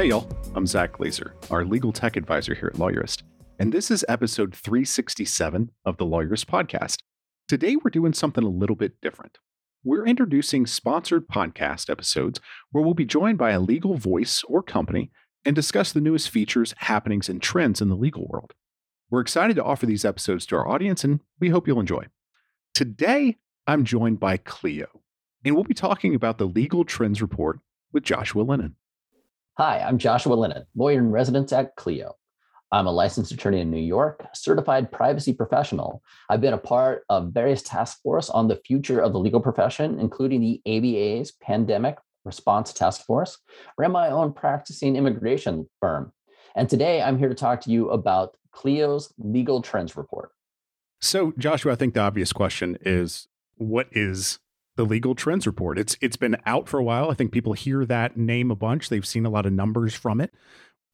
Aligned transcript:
Hey, 0.00 0.06
y'all. 0.06 0.26
I'm 0.54 0.66
Zack 0.66 0.92
Glaser, 0.92 1.34
our 1.50 1.62
legal 1.62 1.92
tech 1.92 2.16
advisor 2.16 2.54
here 2.54 2.68
at 2.72 2.80
Lawyerist, 2.80 3.22
and 3.58 3.70
this 3.70 3.90
is 3.90 4.02
episode 4.08 4.54
367 4.54 5.72
of 5.84 5.98
the 5.98 6.06
Lawyerist 6.06 6.46
podcast. 6.46 7.02
Today, 7.46 7.76
we're 7.76 7.90
doing 7.90 8.14
something 8.14 8.42
a 8.42 8.48
little 8.48 8.76
bit 8.76 8.98
different. 9.02 9.36
We're 9.84 10.06
introducing 10.06 10.64
sponsored 10.64 11.28
podcast 11.28 11.90
episodes 11.90 12.40
where 12.72 12.82
we'll 12.82 12.94
be 12.94 13.04
joined 13.04 13.36
by 13.36 13.50
a 13.50 13.60
legal 13.60 13.98
voice 13.98 14.42
or 14.44 14.62
company 14.62 15.10
and 15.44 15.54
discuss 15.54 15.92
the 15.92 16.00
newest 16.00 16.30
features, 16.30 16.72
happenings, 16.78 17.28
and 17.28 17.42
trends 17.42 17.82
in 17.82 17.90
the 17.90 17.94
legal 17.94 18.26
world. 18.26 18.54
We're 19.10 19.20
excited 19.20 19.56
to 19.56 19.64
offer 19.64 19.84
these 19.84 20.06
episodes 20.06 20.46
to 20.46 20.56
our 20.56 20.66
audience, 20.66 21.04
and 21.04 21.20
we 21.40 21.50
hope 21.50 21.68
you'll 21.68 21.78
enjoy. 21.78 22.06
Today, 22.72 23.36
I'm 23.66 23.84
joined 23.84 24.18
by 24.18 24.38
Clio, 24.38 25.02
and 25.44 25.54
we'll 25.54 25.64
be 25.64 25.74
talking 25.74 26.14
about 26.14 26.38
the 26.38 26.48
Legal 26.48 26.86
Trends 26.86 27.20
Report 27.20 27.58
with 27.92 28.02
Joshua 28.02 28.40
Lennon. 28.40 28.76
Hi, 29.62 29.80
I'm 29.80 29.98
Joshua 29.98 30.32
Lennon, 30.32 30.64
lawyer 30.74 30.96
in 30.96 31.10
residence 31.10 31.52
at 31.52 31.76
Clio. 31.76 32.14
I'm 32.72 32.86
a 32.86 32.90
licensed 32.90 33.30
attorney 33.30 33.60
in 33.60 33.70
New 33.70 33.76
York, 33.76 34.26
certified 34.32 34.90
privacy 34.90 35.34
professional. 35.34 36.02
I've 36.30 36.40
been 36.40 36.54
a 36.54 36.56
part 36.56 37.02
of 37.10 37.34
various 37.34 37.60
task 37.60 38.00
force 38.02 38.30
on 38.30 38.48
the 38.48 38.58
future 38.64 39.00
of 39.00 39.12
the 39.12 39.18
legal 39.18 39.38
profession, 39.38 40.00
including 40.00 40.40
the 40.40 40.62
ABA's 40.64 41.32
Pandemic 41.32 41.98
Response 42.24 42.72
Task 42.72 43.04
Force, 43.04 43.36
ran 43.76 43.92
my 43.92 44.08
own 44.08 44.32
practicing 44.32 44.96
immigration 44.96 45.68
firm. 45.78 46.10
And 46.56 46.66
today 46.66 47.02
I'm 47.02 47.18
here 47.18 47.28
to 47.28 47.34
talk 47.34 47.60
to 47.60 47.70
you 47.70 47.90
about 47.90 48.38
Clio's 48.52 49.12
Legal 49.18 49.60
Trends 49.60 49.94
Report. 49.94 50.30
So, 51.02 51.34
Joshua, 51.36 51.72
I 51.72 51.76
think 51.76 51.92
the 51.92 52.00
obvious 52.00 52.32
question 52.32 52.78
is 52.80 53.28
what 53.58 53.88
is 53.92 54.38
the 54.76 54.84
legal 54.84 55.14
trends 55.14 55.46
report. 55.46 55.78
It's 55.78 55.96
it's 56.00 56.16
been 56.16 56.36
out 56.46 56.68
for 56.68 56.78
a 56.78 56.84
while. 56.84 57.10
I 57.10 57.14
think 57.14 57.32
people 57.32 57.52
hear 57.52 57.84
that 57.86 58.16
name 58.16 58.50
a 58.50 58.56
bunch. 58.56 58.88
They've 58.88 59.06
seen 59.06 59.26
a 59.26 59.30
lot 59.30 59.46
of 59.46 59.52
numbers 59.52 59.94
from 59.94 60.20
it. 60.20 60.32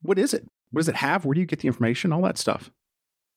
What 0.03 0.19
is 0.19 0.35
it? 0.35 0.47
What 0.71 0.81
does 0.81 0.89
it 0.89 0.97
have? 0.97 1.25
Where 1.25 1.35
do 1.35 1.41
you 1.41 1.47
get 1.47 1.61
the 1.61 1.69
information? 1.69 2.13
All 2.13 2.23
that 2.23 2.39
stuff. 2.39 2.71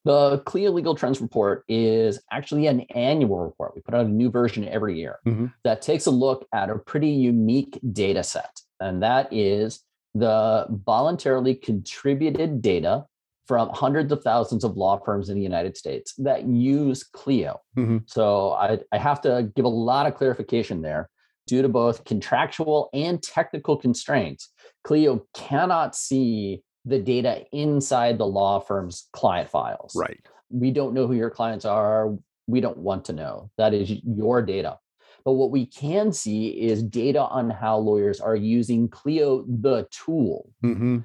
The 0.05 0.39
Clio 0.39 0.71
Legal 0.71 0.95
Trends 0.95 1.19
Report 1.19 1.65
is 1.67 2.19
actually 2.31 2.67
an 2.67 2.81
annual 2.95 3.39
report. 3.39 3.75
We 3.75 3.81
put 3.81 3.93
out 3.93 4.05
a 4.05 4.09
new 4.09 4.31
version 4.31 4.67
every 4.67 4.97
year 4.97 5.19
mm-hmm. 5.25 5.47
that 5.63 5.81
takes 5.81 6.05
a 6.05 6.11
look 6.11 6.47
at 6.53 6.69
a 6.69 6.77
pretty 6.77 7.09
unique 7.09 7.77
data 7.91 8.23
set. 8.23 8.61
And 8.79 9.03
that 9.03 9.31
is 9.31 9.83
the 10.15 10.67
voluntarily 10.69 11.53
contributed 11.53 12.61
data 12.61 13.05
from 13.49 13.67
hundreds 13.73 14.11
of 14.11 14.21
thousands 14.21 14.63
of 14.63 14.77
law 14.77 14.95
firms 15.03 15.29
in 15.29 15.35
the 15.35 15.41
United 15.41 15.75
States 15.75 16.13
that 16.19 16.45
use 16.47 17.03
Clio. 17.03 17.59
Mm-hmm. 17.75 17.97
So 18.05 18.51
I, 18.51 18.77
I 18.91 18.99
have 18.99 19.21
to 19.21 19.51
give 19.55 19.65
a 19.65 19.67
lot 19.67 20.05
of 20.05 20.13
clarification 20.13 20.83
there. 20.83 21.09
Due 21.47 21.63
to 21.63 21.67
both 21.67 22.05
contractual 22.05 22.91
and 22.93 23.23
technical 23.23 23.75
constraints, 23.75 24.49
Clio 24.83 25.25
cannot 25.33 25.95
see 25.95 26.61
the 26.85 26.99
data 26.99 27.43
inside 27.51 28.19
the 28.19 28.27
law 28.27 28.59
firm's 28.59 29.09
client 29.13 29.49
files. 29.49 29.95
Right. 29.95 30.19
We 30.51 30.69
don't 30.69 30.93
know 30.93 31.07
who 31.07 31.15
your 31.15 31.31
clients 31.31 31.65
are. 31.65 32.15
We 32.45 32.61
don't 32.61 32.77
want 32.77 33.05
to 33.05 33.13
know. 33.13 33.49
That 33.57 33.73
is 33.73 33.89
your 33.89 34.43
data. 34.43 34.77
But 35.25 35.33
what 35.33 35.49
we 35.49 35.65
can 35.65 36.13
see 36.13 36.49
is 36.49 36.83
data 36.83 37.23
on 37.23 37.49
how 37.49 37.79
lawyers 37.79 38.21
are 38.21 38.35
using 38.35 38.89
Clio, 38.89 39.43
the 39.47 39.87
tool. 39.89 40.51
Mm-hmm 40.63 40.99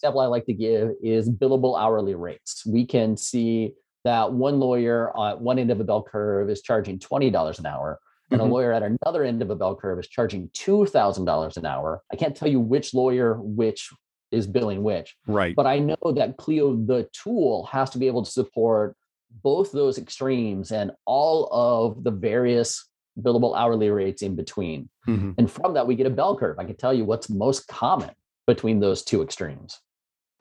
example 0.00 0.20
I 0.20 0.26
like 0.26 0.46
to 0.46 0.54
give 0.54 0.92
is 1.02 1.28
billable 1.28 1.78
hourly 1.78 2.14
rates. 2.14 2.64
We 2.64 2.86
can 2.86 3.16
see 3.16 3.74
that 4.04 4.32
one 4.32 4.58
lawyer 4.58 5.12
at 5.18 5.40
one 5.40 5.58
end 5.58 5.70
of 5.70 5.78
a 5.78 5.84
bell 5.84 6.02
curve 6.02 6.48
is 6.48 6.62
charging 6.62 6.98
$20 6.98 7.58
an 7.58 7.66
hour, 7.66 7.98
and 8.30 8.40
mm-hmm. 8.40 8.50
a 8.50 8.52
lawyer 8.52 8.72
at 8.72 8.82
another 8.82 9.24
end 9.24 9.42
of 9.42 9.50
a 9.50 9.56
bell 9.56 9.76
curve 9.76 9.98
is 9.98 10.08
charging 10.08 10.48
$2,000 10.48 11.56
an 11.56 11.66
hour. 11.66 12.02
I 12.10 12.16
can't 12.16 12.34
tell 12.34 12.48
you 12.48 12.60
which 12.60 12.94
lawyer 12.94 13.34
which 13.40 13.90
is 14.30 14.46
billing 14.46 14.82
which. 14.82 15.16
Right. 15.26 15.54
But 15.54 15.66
I 15.66 15.80
know 15.80 16.12
that 16.14 16.38
Clio, 16.38 16.76
the 16.76 17.06
tool, 17.12 17.66
has 17.66 17.90
to 17.90 17.98
be 17.98 18.06
able 18.06 18.24
to 18.24 18.30
support 18.30 18.96
both 19.42 19.70
those 19.72 19.98
extremes 19.98 20.72
and 20.72 20.92
all 21.04 21.48
of 21.52 22.04
the 22.04 22.10
various 22.10 22.88
billable 23.20 23.54
hourly 23.54 23.90
rates 23.90 24.22
in 24.22 24.34
between. 24.34 24.88
Mm-hmm. 25.06 25.32
And 25.36 25.50
from 25.50 25.74
that, 25.74 25.86
we 25.86 25.94
get 25.94 26.06
a 26.06 26.10
bell 26.10 26.38
curve. 26.38 26.58
I 26.58 26.64
can 26.64 26.76
tell 26.76 26.94
you 26.94 27.04
what's 27.04 27.28
most 27.28 27.68
common 27.68 28.10
between 28.46 28.80
those 28.80 29.02
two 29.02 29.22
extremes. 29.22 29.78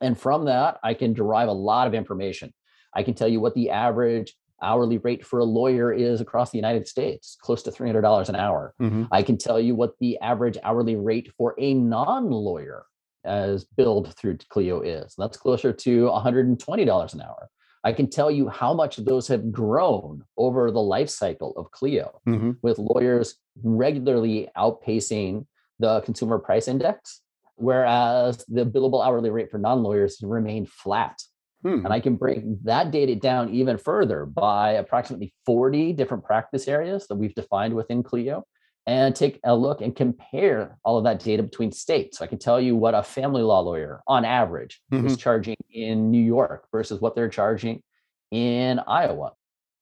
And 0.02 0.20
from 0.20 0.46
that, 0.46 0.80
I 0.84 0.94
can 0.94 1.14
derive 1.14 1.50
a 1.50 1.54
lot 1.54 1.88
of 1.88 1.94
information. 1.94 2.54
I 2.94 3.04
can 3.04 3.14
tell 3.14 3.28
you 3.28 3.40
what 3.40 3.54
the 3.54 3.70
average 3.70 4.36
hourly 4.62 4.98
rate 4.98 5.26
for 5.26 5.40
a 5.40 5.46
lawyer 5.46 5.94
is 5.94 6.22
across 6.22 6.52
the 6.52 6.58
United 6.58 6.88
States, 6.88 7.38
close 7.42 7.64
to 7.64 7.72
$300 7.72 8.30
an 8.30 8.36
hour. 8.36 8.74
Mm-hmm. 8.82 9.06
I 9.12 9.24
can 9.24 9.38
tell 9.38 9.59
you 9.59 9.76
what 9.76 9.94
the 10.00 10.18
average 10.20 10.58
hourly 10.64 10.96
rate 10.96 11.32
for 11.38 11.56
a 11.58 11.74
non 11.74 12.30
lawyer 12.30 12.86
as 13.24 13.66
billed 13.66 14.16
through 14.16 14.38
Clio 14.50 14.82
is. 14.82 15.14
That's 15.18 15.38
closer 15.38 15.74
to 15.74 16.06
$120 16.06 17.14
an 17.14 17.22
hour. 17.22 17.50
I 17.84 17.94
can 17.94 18.09
tell 18.09 18.30
you 18.30 18.50
how 18.50 18.74
much 18.74 18.98
those 18.98 19.28
have 19.30 19.52
grown 19.52 20.24
over 20.38 20.72
the 20.72 20.82
life 20.82 21.09
cycle 21.09 21.54
of 21.56 21.72
Clio, 21.72 22.20
mm-hmm. 22.28 22.52
with 22.62 22.78
lawyers 22.78 23.36
regularly 23.64 24.50
outpacing 24.58 25.46
the 25.80 26.02
consumer 26.02 26.40
price 26.40 26.68
index 26.68 27.22
whereas 27.59 28.44
the 28.47 28.66
billable 28.66 29.06
hourly 29.06 29.30
rate 29.30 29.52
for 29.52 29.58
non-lawyers 29.58 30.20
remained 30.22 30.70
flat. 30.70 31.22
Hmm. 31.64 31.86
And 31.86 31.94
I 31.94 32.00
can 32.00 32.16
break 32.16 32.44
that 32.64 32.92
data 32.92 33.16
down 33.16 33.53
even 33.53 33.78
further 33.78 34.25
by 34.25 34.72
approximately 34.74 35.34
40 35.46 35.94
different 35.94 36.24
practice 36.24 36.68
areas 36.68 37.08
that 37.08 37.16
we've 37.16 37.36
defined 37.36 37.74
within 37.74 38.02
Clio 38.02 38.46
and 38.88 39.16
take 39.16 39.40
a 39.44 39.56
look 39.56 39.81
and 39.81 39.96
compare 39.96 40.78
all 40.84 40.97
of 40.97 41.03
that 41.03 41.20
data 41.20 41.44
between 41.44 41.72
states. 41.72 42.18
So 42.18 42.25
I 42.25 42.28
can 42.28 42.40
tell 42.40 42.59
you 42.59 42.75
what 42.75 42.96
a 42.96 43.03
family 43.03 43.42
law 43.42 43.59
lawyer 43.59 44.02
on 44.08 44.26
average 44.26 44.81
mm-hmm. 44.91 45.06
is 45.06 45.18
charging 45.18 45.58
in 45.70 46.09
New 46.09 46.24
York 46.24 46.68
versus 46.72 47.00
what 47.02 47.14
they're 47.14 47.30
charging 47.30 47.84
in 48.31 48.80
Iowa. 48.80 49.34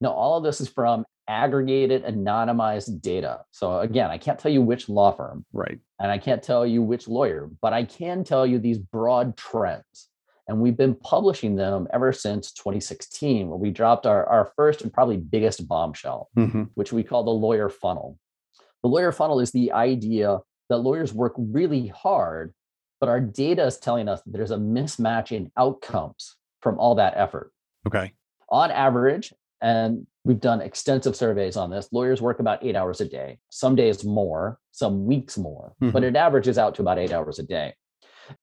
Now, 0.02 0.12
all 0.12 0.38
of 0.38 0.44
this 0.44 0.62
is 0.62 0.68
from 0.68 1.06
aggregated 1.28 2.04
anonymized 2.06 3.02
data. 3.02 3.42
So 3.52 3.80
again, 3.80 4.10
I 4.10 4.18
can't 4.18 4.40
tell 4.40 4.52
you 4.52 4.62
which 4.62 4.90
law 4.90 5.12
firm. 5.12 5.46
Right. 5.54 5.80
And 6.00 6.12
I 6.12 6.18
can't 6.18 6.44
tell 6.44 6.66
you 6.66 6.82
which 6.82 7.08
lawyer, 7.08 7.50
but 7.62 7.74
I 7.74 7.84
can 7.84 8.24
tell 8.24 8.46
you 8.46 8.60
these 8.60 8.78
broad 8.78 9.38
trends. 9.38 10.10
And 10.48 10.62
we've 10.62 10.78
been 10.78 10.96
publishing 10.96 11.56
them 11.56 11.88
ever 11.92 12.14
since 12.14 12.52
2016, 12.54 13.50
where 13.50 13.58
we 13.58 13.70
dropped 13.70 14.06
our, 14.06 14.26
our 14.28 14.52
first 14.56 14.82
and 14.82 14.94
probably 14.94 15.18
biggest 15.18 15.68
bombshell, 15.68 16.30
mm-hmm. 16.38 16.64
which 16.76 16.94
we 16.94 17.04
call 17.04 17.24
the 17.24 17.32
lawyer 17.32 17.68
funnel. 17.68 18.18
The 18.82 18.90
lawyer 18.90 19.12
funnel 19.12 19.42
is 19.42 19.52
the 19.52 19.74
idea 19.74 20.40
that 20.70 20.78
lawyers 20.78 21.14
work 21.14 21.34
really 21.38 21.88
hard, 21.88 22.54
but 23.02 23.10
our 23.10 23.20
data 23.20 23.66
is 23.66 23.78
telling 23.78 24.08
us 24.08 24.22
that 24.22 24.32
there's 24.32 24.52
a 24.52 24.58
mismatch 24.58 25.34
in 25.34 25.52
outcomes 25.58 26.36
from 26.62 26.80
all 26.80 26.96
that 26.96 27.14
effort. 27.18 27.52
Okay. 27.86 28.14
On 28.50 28.72
average, 28.72 29.34
and 29.62 30.06
we've 30.24 30.40
done 30.40 30.62
extensive 30.62 31.16
surveys 31.16 31.58
on 31.58 31.70
this. 31.70 31.90
Lawyers 31.92 32.22
work 32.22 32.40
about 32.40 32.64
eight 32.64 32.76
hours 32.76 33.02
a 33.02 33.06
day, 33.06 33.40
some 33.50 33.76
days 33.76 34.04
more, 34.04 34.60
some 34.72 35.06
weeks 35.06 35.38
more, 35.38 35.74
mm-hmm. 35.82 35.92
but 35.92 36.04
it 36.04 36.16
averages 36.16 36.58
out 36.58 36.76
to 36.76 36.82
about 36.82 37.00
eight 37.00 37.12
hours 37.12 37.40
a 37.40 37.44
day. 37.44 37.74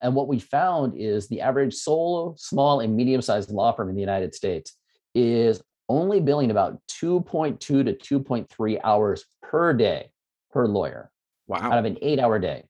And 0.01 0.15
what 0.15 0.29
we 0.29 0.39
found 0.39 0.95
is 0.97 1.29
the 1.29 1.43
average 1.43 1.75
solo, 1.75 2.35
small, 2.39 2.81
and 2.81 2.97
medium 2.97 3.21
sized 3.21 3.51
law 3.51 3.73
firm 3.73 3.91
in 3.91 3.95
the 3.95 4.01
United 4.01 4.35
States 4.35 4.77
is 5.15 5.63
only 5.89 6.21
billing 6.21 6.51
about 6.51 6.81
2.2 6.89 7.61
to 7.61 7.85
2.3 7.85 8.81
hours 8.83 9.27
per 9.43 9.73
day 9.75 10.11
per 10.51 10.67
lawyer 10.67 11.11
wow. 11.47 11.59
out 11.59 11.79
of 11.79 11.85
an 11.85 11.99
eight 12.01 12.19
hour 12.19 12.39
day 12.39 12.65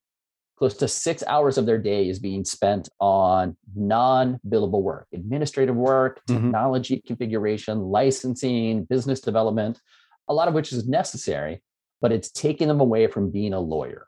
close 0.65 0.79
to 0.79 0.89
six 0.89 1.23
hours 1.27 1.59
of 1.59 1.67
their 1.67 1.77
day 1.77 2.09
is 2.09 2.19
being 2.19 2.43
spent 2.43 2.89
on 2.99 3.55
non-billable 3.77 4.81
work 4.81 5.07
administrative 5.13 5.77
work 5.77 6.23
mm-hmm. 6.27 6.43
technology 6.43 6.97
mm-hmm. 6.97 7.07
configuration 7.07 7.81
licensing 7.81 8.83
business 8.85 9.21
development 9.21 9.79
a 10.29 10.33
lot 10.33 10.49
of 10.49 10.55
which 10.55 10.73
is 10.73 10.89
necessary 10.89 11.63
but 12.01 12.13
it's 12.13 12.31
taking 12.31 12.67
them 12.67 12.81
away 12.81 13.07
from 13.07 13.31
being 13.31 13.53
a 13.53 13.61
lawyer 13.61 14.07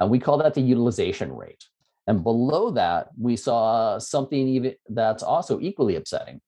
and 0.00 0.08
we 0.08 0.18
call 0.18 0.38
that 0.38 0.54
the 0.54 0.62
utilization 0.62 1.30
rate 1.30 1.62
and 2.06 2.24
below 2.24 2.70
that 2.70 3.08
we 3.20 3.36
saw 3.36 3.98
something 3.98 4.48
even 4.48 4.74
that's 4.88 5.22
also 5.22 5.60
equally 5.60 5.96
upsetting 5.96 6.40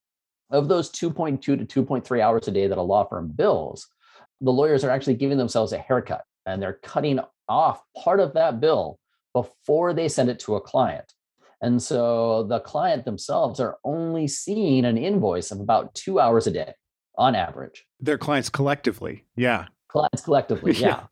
of 0.53 0.69
those 0.69 0.91
2.2 0.91 1.43
to 1.43 1.85
2.3 1.85 2.21
hours 2.23 2.49
a 2.49 2.51
day 2.51 2.67
that 2.67 2.79
a 2.79 2.83
law 2.83 3.05
firm 3.05 3.29
bills 3.29 3.89
the 4.41 4.51
lawyers 4.51 4.85
are 4.85 4.91
actually 4.91 5.13
giving 5.13 5.37
themselves 5.37 5.75
a 5.75 5.79
haircut 5.79 6.25
and 6.47 6.63
they're 6.63 6.81
cutting 6.83 7.21
off 7.47 7.83
part 8.03 8.21
of 8.21 8.33
that 8.33 8.59
bill 8.59 8.99
before 9.35 9.93
they 9.93 10.09
send 10.09 10.31
it 10.31 10.39
to 10.39 10.55
a 10.55 10.61
client. 10.61 11.13
And 11.61 11.83
so 11.83 12.45
the 12.45 12.61
client 12.61 13.05
themselves 13.05 13.61
are 13.61 13.79
only 13.85 14.29
seeing 14.29 14.85
an 14.85 14.97
invoice 14.97 15.51
of 15.51 15.61
about 15.61 15.95
two 15.95 16.21
hours 16.21 16.47
a 16.47 16.51
day 16.51 16.73
on 17.17 17.35
average. 17.35 17.85
Their 18.01 18.19
clients 18.19 18.49
collectively. 18.49 19.25
Yeah. 19.37 19.67
Clients 19.89 20.23
collectively. 20.23 20.73
Yeah. 20.79 20.89
yeah. 20.89 21.07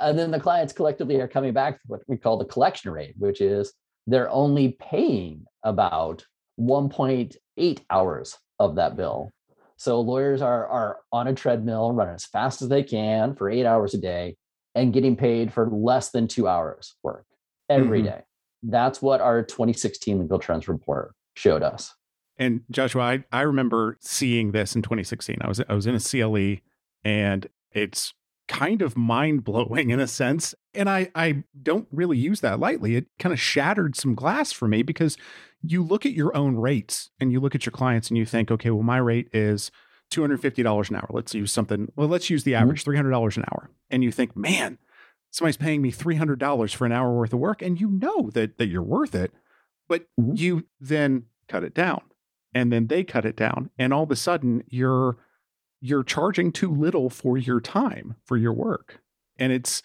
And 0.00 0.18
then 0.18 0.30
the 0.30 0.40
clients 0.40 0.72
collectively 0.72 1.20
are 1.20 1.28
coming 1.28 1.52
back 1.52 1.74
to 1.74 1.80
what 1.86 2.00
we 2.06 2.16
call 2.16 2.38
the 2.38 2.44
collection 2.44 2.90
rate, 2.92 3.14
which 3.18 3.40
is 3.40 3.72
they're 4.06 4.30
only 4.30 4.76
paying 4.80 5.44
about 5.62 6.24
1.8 6.60 7.80
hours 7.90 8.36
of 8.58 8.76
that 8.76 8.96
bill. 8.96 9.32
So 9.76 10.00
lawyers 10.00 10.42
are, 10.42 10.66
are 10.66 10.98
on 11.12 11.28
a 11.28 11.34
treadmill, 11.34 11.92
running 11.92 12.14
as 12.14 12.26
fast 12.26 12.62
as 12.62 12.68
they 12.68 12.82
can 12.82 13.36
for 13.36 13.48
eight 13.48 13.66
hours 13.66 13.94
a 13.94 13.98
day 13.98 14.36
and 14.74 14.92
getting 14.92 15.16
paid 15.16 15.52
for 15.52 15.68
less 15.70 16.10
than 16.10 16.26
two 16.26 16.48
hours 16.48 16.96
work 17.02 17.24
every 17.68 18.00
mm-hmm. 18.00 18.08
day. 18.08 18.22
That's 18.62 19.00
what 19.00 19.20
our 19.20 19.42
2016 19.42 20.20
legal 20.20 20.38
trends 20.38 20.68
report 20.68 21.14
showed 21.34 21.62
us. 21.62 21.94
And 22.38 22.62
Joshua, 22.70 23.02
I, 23.02 23.24
I 23.32 23.42
remember 23.42 23.96
seeing 24.00 24.52
this 24.52 24.76
in 24.76 24.82
2016. 24.82 25.38
I 25.40 25.48
was 25.48 25.60
I 25.68 25.74
was 25.74 25.86
in 25.86 25.94
a 25.94 26.00
CLE 26.00 26.62
and 27.04 27.48
it's 27.72 28.14
kind 28.48 28.82
of 28.82 28.96
mind 28.96 29.44
blowing 29.44 29.90
in 29.90 30.00
a 30.00 30.06
sense. 30.06 30.54
And 30.74 30.88
I, 30.88 31.10
I 31.14 31.44
don't 31.62 31.86
really 31.92 32.18
use 32.18 32.40
that 32.40 32.58
lightly. 32.58 32.96
It 32.96 33.06
kind 33.18 33.32
of 33.32 33.40
shattered 33.40 33.94
some 33.96 34.14
glass 34.14 34.52
for 34.52 34.66
me 34.66 34.82
because 34.82 35.16
you 35.62 35.82
look 35.82 36.06
at 36.06 36.12
your 36.12 36.36
own 36.36 36.56
rates 36.56 37.10
and 37.20 37.30
you 37.30 37.40
look 37.40 37.54
at 37.54 37.66
your 37.66 37.72
clients 37.72 38.08
and 38.08 38.16
you 38.16 38.24
think, 38.24 38.50
okay, 38.50 38.70
well, 38.70 38.82
my 38.82 38.98
rate 38.98 39.28
is 39.32 39.70
$250 40.12 40.90
an 40.90 40.96
hour. 40.96 41.06
Let's 41.10 41.34
use 41.34 41.52
something, 41.52 41.92
well, 41.96 42.08
let's 42.08 42.30
use 42.30 42.44
the 42.44 42.52
mm-hmm. 42.52 42.62
average 42.62 42.84
$300 42.84 43.36
an 43.36 43.44
hour. 43.52 43.70
And 43.90 44.02
you 44.02 44.12
think, 44.12 44.36
man, 44.36 44.78
somebody's 45.30 45.56
paying 45.56 45.82
me 45.82 45.92
$300 45.92 46.74
for 46.74 46.86
an 46.86 46.92
hour 46.92 47.12
worth 47.12 47.32
of 47.32 47.38
work. 47.38 47.62
And 47.62 47.80
you 47.80 47.88
know 47.90 48.30
that, 48.34 48.58
that 48.58 48.66
you're 48.66 48.82
worth 48.82 49.14
it, 49.14 49.32
but 49.88 50.06
mm-hmm. 50.18 50.32
you 50.34 50.66
then 50.80 51.24
cut 51.48 51.64
it 51.64 51.74
down 51.74 52.02
and 52.54 52.72
then 52.72 52.86
they 52.86 53.04
cut 53.04 53.24
it 53.24 53.36
down. 53.36 53.70
And 53.78 53.92
all 53.92 54.04
of 54.04 54.10
a 54.10 54.16
sudden 54.16 54.64
you're 54.68 55.18
you're 55.80 56.02
charging 56.02 56.52
too 56.52 56.70
little 56.70 57.10
for 57.10 57.38
your 57.38 57.60
time 57.60 58.16
for 58.24 58.36
your 58.36 58.52
work 58.52 59.00
and 59.38 59.52
it's 59.52 59.82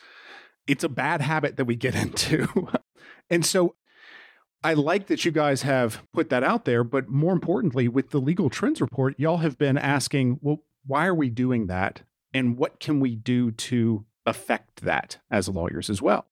it's 0.67 0.83
a 0.83 0.89
bad 0.89 1.21
habit 1.21 1.57
that 1.57 1.65
we 1.65 1.75
get 1.75 1.95
into 2.03 2.67
and 3.29 3.45
so 3.45 3.75
i 4.63 4.73
like 4.73 5.07
that 5.07 5.25
you 5.25 5.31
guys 5.31 5.61
have 5.61 6.01
put 6.13 6.29
that 6.29 6.43
out 6.43 6.65
there 6.65 6.83
but 6.83 7.09
more 7.09 7.33
importantly 7.33 7.87
with 7.87 8.09
the 8.09 8.19
legal 8.19 8.49
trends 8.49 8.81
report 8.81 9.13
y'all 9.17 9.37
have 9.37 9.57
been 9.57 9.77
asking 9.77 10.39
well 10.41 10.63
why 10.85 11.05
are 11.05 11.15
we 11.15 11.29
doing 11.29 11.67
that 11.67 12.01
and 12.33 12.57
what 12.57 12.79
can 12.79 12.99
we 12.99 13.15
do 13.15 13.51
to 13.51 14.05
affect 14.25 14.81
that 14.81 15.17
as 15.29 15.49
lawyers 15.49 15.89
as 15.89 16.01
well 16.01 16.25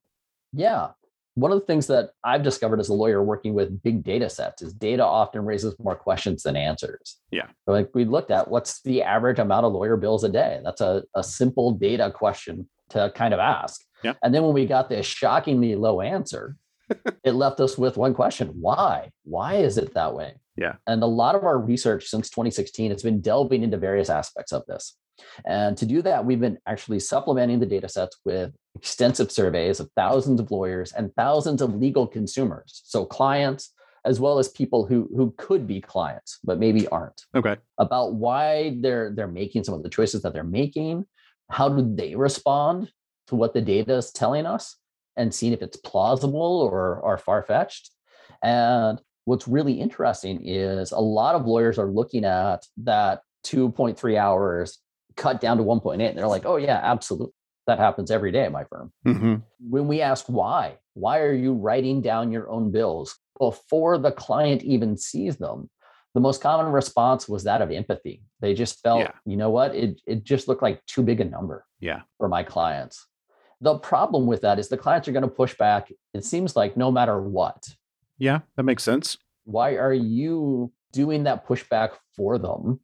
yeah 0.54 0.90
one 1.36 1.52
of 1.52 1.60
the 1.60 1.66
things 1.66 1.88
that 1.88 2.12
I've 2.24 2.44
discovered 2.44 2.80
as 2.80 2.90
a 2.90 2.94
lawyer 2.94 3.24
working 3.24 3.54
with 3.54 3.82
big 3.82 4.04
data 4.04 4.30
sets 4.30 4.62
is 4.62 4.74
data 4.74 5.06
often 5.06 5.46
raises 5.46 5.76
more 5.80 5.96
questions 5.96 6.44
than 6.44 6.58
answers. 6.58 7.18
Yeah. 7.32 7.48
Like 7.68 7.90
we 7.94 8.04
looked 8.06 8.32
at 8.32 8.50
what's 8.50 8.82
the 8.82 9.02
average 9.04 9.40
amount 9.40 9.66
of 9.66 9.74
lawyer 9.74 9.96
bills 9.96 10.24
a 10.24 10.30
day? 10.30 10.60
That's 10.64 10.82
a, 10.82 11.04
a 11.16 11.24
simple 11.24 11.72
data 11.72 12.12
question 12.12 12.70
to 12.90 13.12
kind 13.16 13.34
of 13.34 13.40
ask. 13.40 13.82
Yeah. 14.04 14.14
And 14.24 14.36
then 14.36 14.44
when 14.44 14.54
we 14.54 14.66
got 14.66 14.90
this 14.90 15.06
shockingly 15.06 15.76
low 15.76 16.02
answer, 16.02 16.58
it 17.24 17.32
left 17.32 17.62
us 17.62 17.78
with 17.78 17.96
one 17.96 18.14
question 18.14 18.50
why? 18.60 19.12
Why 19.24 19.56
is 19.56 19.78
it 19.78 19.94
that 19.94 20.14
way? 20.14 20.36
Yeah. 20.58 20.76
And 20.86 21.02
a 21.02 21.08
lot 21.08 21.36
of 21.36 21.44
our 21.44 21.58
research 21.58 22.08
since 22.08 22.30
2016 22.30 22.92
has 22.92 23.04
been 23.04 23.22
delving 23.22 23.64
into 23.64 23.78
various 23.78 24.10
aspects 24.10 24.52
of 24.52 24.66
this. 24.68 24.98
And 25.46 25.78
to 25.78 25.86
do 25.86 26.02
that, 26.02 26.26
we've 26.26 26.40
been 26.40 26.58
actually 26.68 27.00
supplementing 27.00 27.60
the 27.60 27.66
data 27.66 27.90
sets 27.90 28.18
with 28.26 28.54
extensive 28.76 29.32
surveys 29.32 29.80
of 29.80 29.90
thousands 29.96 30.40
of 30.40 30.52
lawyers 30.52 30.92
and 30.94 31.14
thousands 31.16 31.62
of 31.62 31.76
legal 31.76 32.08
consumers. 32.08 32.82
So 32.86 33.06
clients, 33.06 33.74
as 34.06 34.20
well 34.20 34.40
as 34.40 34.48
people 34.50 34.86
who 34.86 35.10
who 35.16 35.34
could 35.38 35.68
be 35.68 35.80
clients 35.80 36.40
but 36.44 36.60
maybe 36.60 36.88
aren't. 36.88 37.24
Okay. 37.36 37.58
About 37.78 38.16
why 38.16 38.78
they're 38.82 39.12
they're 39.16 39.28
making 39.28 39.64
some 39.64 39.76
of 39.76 39.84
the 39.84 39.90
choices 39.90 40.22
that 40.24 40.34
they're 40.34 40.44
making, 40.44 41.06
how 41.50 41.70
do 41.70 41.96
they 41.96 42.16
respond 42.16 42.92
to 43.28 43.36
what 43.36 43.54
the 43.54 43.62
data 43.62 43.96
is 43.96 44.12
telling 44.12 44.46
us 44.46 44.78
and 45.18 45.34
seeing 45.34 45.54
if 45.54 45.62
it's 45.62 45.78
plausible 45.78 46.62
or 46.62 47.00
or 47.00 47.18
far-fetched. 47.18 47.92
And 48.42 49.00
what's 49.26 49.48
really 49.48 49.74
interesting 49.74 50.48
is 50.48 50.92
a 50.92 51.00
lot 51.00 51.36
of 51.36 51.46
lawyers 51.46 51.78
are 51.78 51.92
looking 51.92 52.26
at 52.26 52.66
that 52.78 53.22
2.3 53.46 54.18
hours 54.18 54.80
cut 55.16 55.42
down 55.42 55.58
to 55.58 55.64
1.8 55.64 55.94
and 56.10 56.18
they're 56.18 56.28
like 56.28 56.46
oh 56.46 56.58
yeah 56.58 56.80
absolutely 56.84 57.34
that 57.68 57.80
happens 57.80 58.12
every 58.12 58.32
day 58.32 58.44
at 58.44 58.52
my 58.52 58.64
firm. 58.66 58.92
Mm-hmm. 59.06 59.36
when 59.60 59.88
we 59.88 60.02
ask 60.02 60.26
why 60.28 60.78
why 60.94 61.20
are 61.20 61.34
you 61.34 61.54
writing 61.54 62.02
down 62.02 62.32
your 62.32 62.50
own 62.50 62.72
bills 62.72 63.18
before 63.40 63.98
the 63.98 64.12
client 64.12 64.64
even 64.64 64.98
sees 64.98 65.38
them? 65.38 65.70
The 66.14 66.20
most 66.20 66.42
common 66.42 66.72
response 66.72 67.30
was 67.30 67.46
that 67.46 67.62
of 67.62 67.72
empathy. 67.72 68.24
They 68.42 68.54
just 68.54 68.82
felt 68.82 69.02
yeah. 69.02 69.12
you 69.26 69.38
know 69.38 69.50
what? 69.50 69.74
It, 69.74 70.02
it 70.06 70.24
just 70.24 70.48
looked 70.48 70.62
like 70.62 70.86
too 70.86 71.04
big 71.04 71.22
a 71.22 71.26
number 71.26 71.66
yeah. 71.80 72.02
for 72.18 72.28
my 72.28 72.44
clients. 72.44 73.08
The 73.62 73.78
problem 73.78 74.26
with 74.26 74.42
that 74.42 74.60
is 74.60 74.68
the 74.68 74.78
clients 74.78 75.08
are 75.08 75.14
going 75.14 75.24
to 75.24 75.30
push 75.30 75.56
back 75.56 75.92
it 76.14 76.26
seems 76.26 76.56
like 76.56 76.76
no 76.76 76.92
matter 76.92 77.22
what. 77.22 77.64
Yeah 78.18 78.40
that 78.58 78.64
makes 78.64 78.84
sense. 78.84 79.18
Why 79.46 79.76
are 79.76 79.94
you 79.94 80.72
doing 80.92 81.24
that 81.24 81.48
pushback 81.48 81.92
for 82.16 82.38
them 82.38 82.82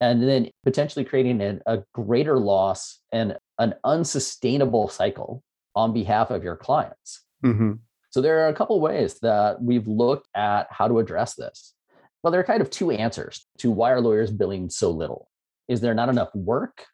and 0.00 0.22
then 0.22 0.50
potentially 0.64 1.04
creating 1.04 1.40
a, 1.40 1.60
a 1.66 1.82
greater 1.92 2.38
loss 2.38 3.00
and 3.12 3.36
an 3.58 3.74
unsustainable 3.84 4.88
cycle 4.88 5.42
on 5.74 5.92
behalf 5.92 6.30
of 6.30 6.42
your 6.44 6.56
clients. 6.56 7.24
Mm-hmm. 7.44 7.72
So 8.10 8.20
there 8.20 8.44
are 8.44 8.48
a 8.48 8.54
couple 8.54 8.80
ways 8.80 9.18
that 9.20 9.60
we've 9.60 9.88
looked 9.88 10.28
at 10.34 10.68
how 10.70 10.88
to 10.88 10.98
address 10.98 11.34
this. 11.34 11.74
Well, 12.22 12.30
there 12.30 12.40
are 12.40 12.44
kind 12.44 12.62
of 12.62 12.70
two 12.70 12.90
answers 12.90 13.46
to 13.58 13.70
why 13.70 13.90
are 13.90 14.00
lawyers 14.00 14.30
billing 14.30 14.70
so 14.70 14.90
little? 14.90 15.28
Is 15.68 15.80
there 15.80 15.94
not 15.94 16.08
enough 16.08 16.34
work, 16.34 16.86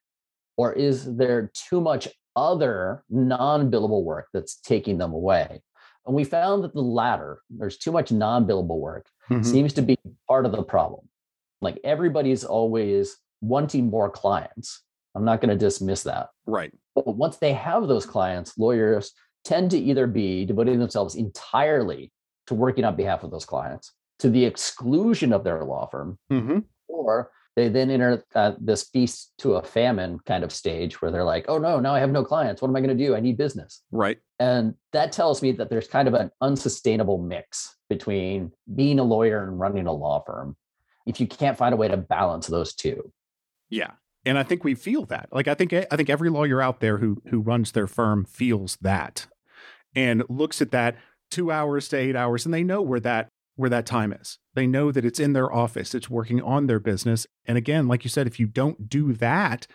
or 0.57 0.73
is 0.73 1.17
there 1.17 1.51
too 1.55 1.81
much 1.81 2.09
other 2.37 3.05
non-billable 3.11 4.03
work 4.03 4.29
that's 4.33 4.57
taking 4.57 4.99
them 4.99 5.13
away? 5.13 5.61
And 6.07 6.17
we 6.17 6.25
found 6.25 6.65
that 6.65 6.73
the 6.73 6.81
latter, 6.81 7.43
there's 7.51 7.77
too 7.77 7.93
much 7.93 8.11
non-billable 8.11 8.79
work, 8.79 9.07
mm-hmm. 9.29 9.43
seems 9.43 9.75
to 9.75 9.83
be 9.83 9.99
part 10.27 10.47
of 10.47 10.53
the 10.53 10.63
problem. 10.63 11.09
Like 11.61 11.79
everybody's 11.85 12.45
always 12.45 13.17
wanting 13.41 13.91
more 13.91 14.11
clients. 14.11 14.83
I'm 15.15 15.25
not 15.25 15.41
going 15.41 15.51
to 15.51 15.57
dismiss 15.57 16.05
that. 16.05 16.29
Right. 16.47 16.73
But 16.95 17.07
once 17.07 17.39
they 17.39 17.53
have 17.53 17.89
those 17.89 18.07
clients, 18.07 18.57
lawyers 18.59 19.13
tend 19.45 19.71
to 19.73 19.79
either 19.79 20.07
be 20.07 20.45
devoting 20.45 20.79
themselves 20.79 21.15
entirely 21.15 22.13
to 22.47 22.55
working 22.55 22.85
on 22.85 22.97
behalf 22.97 23.25
of 23.25 23.31
those 23.31 23.45
clients 23.45 23.93
to 24.19 24.31
the 24.31 24.45
exclusion 24.45 25.33
of 25.33 25.45
their 25.45 25.65
law 25.65 25.87
firm, 25.87 26.19
mm-hmm. 26.31 26.59
or 26.89 27.31
they 27.57 27.69
then 27.69 27.91
enter 27.91 28.25
uh, 28.35 28.53
this 28.61 28.85
feast 28.85 29.33
to 29.39 29.55
a 29.55 29.63
famine 29.63 30.19
kind 30.27 30.45
of 30.45 30.53
stage 30.53 31.01
where 31.01 31.11
they're 31.11 31.25
like, 31.25 31.47
oh 31.49 31.59
no, 31.59 31.81
now 31.81 31.95
I 31.95 32.01
have 32.01 32.11
no 32.11 32.25
clients. 32.25 32.61
What 32.61 32.69
am 32.69 32.77
I 32.77 32.81
going 32.81 32.97
to 32.97 33.05
do? 33.05 33.15
I 33.15 33.21
need 33.21 33.37
business. 33.37 33.83
Right. 33.91 34.19
And 34.39 34.75
that 34.93 35.13
tells 35.13 35.43
me 35.43 35.53
that 35.53 35.71
there's 35.71 35.89
kind 35.89 36.07
of 36.07 36.15
an 36.15 36.31
unsustainable 36.41 37.19
mix 37.19 37.77
between 37.89 38.53
being 38.75 38.99
a 38.99 39.05
lawyer 39.05 39.43
and 39.43 39.59
running 39.59 39.87
a 39.87 39.93
law 39.93 40.23
firm 40.25 40.57
if 41.11 41.21
you 41.21 41.27
can't 41.27 41.59
find 41.59 41.75
a 41.75 41.77
way 41.77 41.89
to 41.89 41.97
balance 41.97 42.47
those 42.47 42.75
two. 42.75 43.13
Yeah. 43.69 43.93
And 44.25 44.39
I 44.39 44.43
think 44.43 44.65
we 44.65 44.75
feel 44.75 45.05
that. 45.07 45.29
Like 45.33 45.49
I 45.49 45.55
think 45.55 45.73
I 45.73 45.97
think 45.97 46.11
every 46.11 46.31
lawyer 46.31 46.61
out 46.63 46.81
there 46.81 46.99
who 46.99 47.23
who 47.29 47.41
runs 47.41 47.73
their 47.73 47.87
firm 47.87 48.25
feels 48.25 48.77
that 48.81 49.27
and 49.95 50.23
looks 50.29 50.63
at 50.63 50.71
that 50.71 50.97
2 51.31 51.51
hours 51.51 51.89
to 51.89 51.97
8 51.97 52.17
hours 52.17 52.45
and 52.45 52.55
they 52.55 52.63
know 52.65 52.83
where 52.83 53.01
that 53.01 53.29
where 53.57 53.71
that 53.71 53.87
time 53.87 54.13
is. 54.13 54.39
They 54.55 54.67
know 54.67 54.91
that 54.91 55.05
it's 55.05 55.21
in 55.21 55.33
their 55.35 55.53
office, 55.53 55.95
it's 55.95 56.09
working 56.09 56.41
on 56.41 56.67
their 56.67 56.81
business. 56.81 57.27
And 57.45 57.59
again, 57.59 57.89
like 57.89 58.05
you 58.05 58.11
said, 58.11 58.27
if 58.27 58.41
you 58.41 58.47
don't 58.47 58.89
do 58.89 59.13
that, 59.15 59.67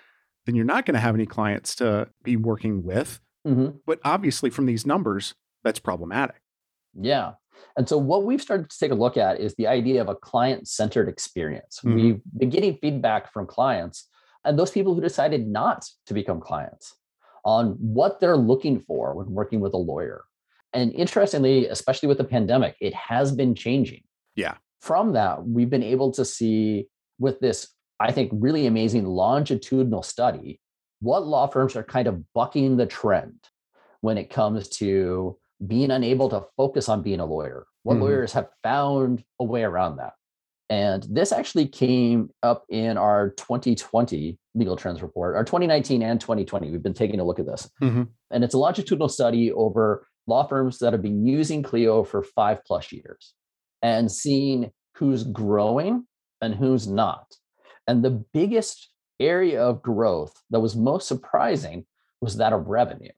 then 0.46 0.56
you're 0.56 0.65
not 0.65 0.86
going 0.86 0.96
to 0.96 1.01
have 1.01 1.15
any 1.15 1.25
clients 1.25 1.75
to 1.75 2.10
be 2.24 2.36
working 2.36 2.84
with. 2.84 3.20
Mm-hmm. 3.48 3.77
But 3.86 4.00
obviously, 4.04 4.50
from 4.50 4.65
these 4.65 4.86
numbers, 4.86 5.36
that's 5.63 5.80
problematic. 5.80 6.42
Yeah. 7.00 7.34
And 7.78 7.88
so, 7.88 7.98
what 7.98 8.24
we've 8.24 8.42
started 8.42 8.70
to 8.70 8.78
take 8.78 8.92
a 8.92 8.96
look 8.96 9.18
at 9.18 9.40
is 9.40 9.56
the 9.56 9.68
idea 9.68 10.02
of 10.02 10.10
a 10.10 10.16
client 10.16 10.68
centered 10.68 11.10
experience. 11.10 11.80
Mm-hmm. 11.80 11.96
We've 11.96 12.22
been 12.38 12.50
getting 12.50 12.78
feedback 12.78 13.34
from 13.34 13.48
clients 13.48 14.08
and 14.46 14.58
those 14.58 14.72
people 14.72 14.94
who 14.94 15.02
decided 15.02 15.48
not 15.48 15.86
to 16.06 16.14
become 16.14 16.40
clients 16.40 16.96
on 17.44 17.72
what 17.80 18.20
they're 18.20 18.38
looking 18.38 18.80
for 18.80 19.16
when 19.16 19.32
working 19.32 19.60
with 19.60 19.74
a 19.74 19.78
lawyer. 19.78 20.24
And 20.74 20.94
interestingly, 20.94 21.68
especially 21.68 22.08
with 22.08 22.18
the 22.18 22.24
pandemic, 22.24 22.76
it 22.80 22.94
has 22.94 23.32
been 23.32 23.56
changing. 23.56 24.04
Yeah. 24.36 24.56
From 24.82 25.14
that, 25.14 25.46
we've 25.46 25.70
been 25.70 25.84
able 25.84 26.12
to 26.14 26.26
see 26.26 26.88
with 27.20 27.40
this, 27.40 27.68
I 28.00 28.12
think, 28.12 28.32
really 28.34 28.68
amazing 28.68 29.06
longitudinal 29.06 30.04
study, 30.04 30.60
what 31.00 31.26
law 31.26 31.48
firms 31.48 31.76
are 31.76 31.84
kind 31.84 32.08
of 32.08 32.22
bucking 32.34 32.78
the 32.78 32.86
trend 32.86 33.40
when 34.02 34.18
it 34.18 34.30
comes 34.30 34.68
to 34.70 35.38
being 35.66 35.92
unable 35.92 36.30
to 36.30 36.46
focus 36.58 36.90
on 36.90 37.02
being 37.02 37.20
a 37.20 37.26
lawyer. 37.26 37.66
What 37.84 37.96
mm-hmm. 37.96 38.04
lawyers 38.04 38.34
have 38.34 38.50
found 38.64 39.24
a 39.40 39.44
way 39.44 39.64
around 39.64 39.98
that. 39.98 40.14
And 40.70 41.06
this 41.10 41.32
actually 41.32 41.68
came 41.68 42.30
up 42.42 42.66
in 42.70 42.98
our 42.98 43.30
2020 43.32 44.40
legal 44.56 44.76
trends 44.76 45.02
report, 45.02 45.36
our 45.36 45.44
2019 45.44 46.02
and 46.02 46.20
2020. 46.20 46.72
We've 46.72 46.82
been 46.82 46.94
taking 46.94 47.20
a 47.20 47.24
look 47.24 47.40
at 47.40 47.46
this. 47.46 47.70
Mm-hmm. 47.82 48.04
And 48.32 48.44
it's 48.44 48.56
a 48.56 48.58
longitudinal 48.58 49.10
study 49.10 49.52
over 49.52 50.08
law 50.28 50.48
firms 50.48 50.80
that 50.80 50.94
have 50.94 51.04
been 51.04 51.26
using 51.26 51.62
Clio 51.62 52.04
for 52.04 52.24
five 52.24 52.64
plus 52.66 52.92
years 52.92 53.34
and 53.84 54.12
seeing 54.12 54.72
who's 54.96 55.24
growing 55.24 56.08
and 56.42 56.56
who's 56.56 56.88
not. 56.88 57.36
And 57.88 58.04
the 58.04 58.26
biggest 58.34 58.90
area 59.20 59.62
of 59.62 59.84
growth 59.84 60.34
that 60.50 60.60
was 60.60 60.76
most 60.76 61.08
surprising 61.08 61.86
was 62.22 62.38
that 62.38 62.54
of 62.54 62.68
revenue. 62.68 63.12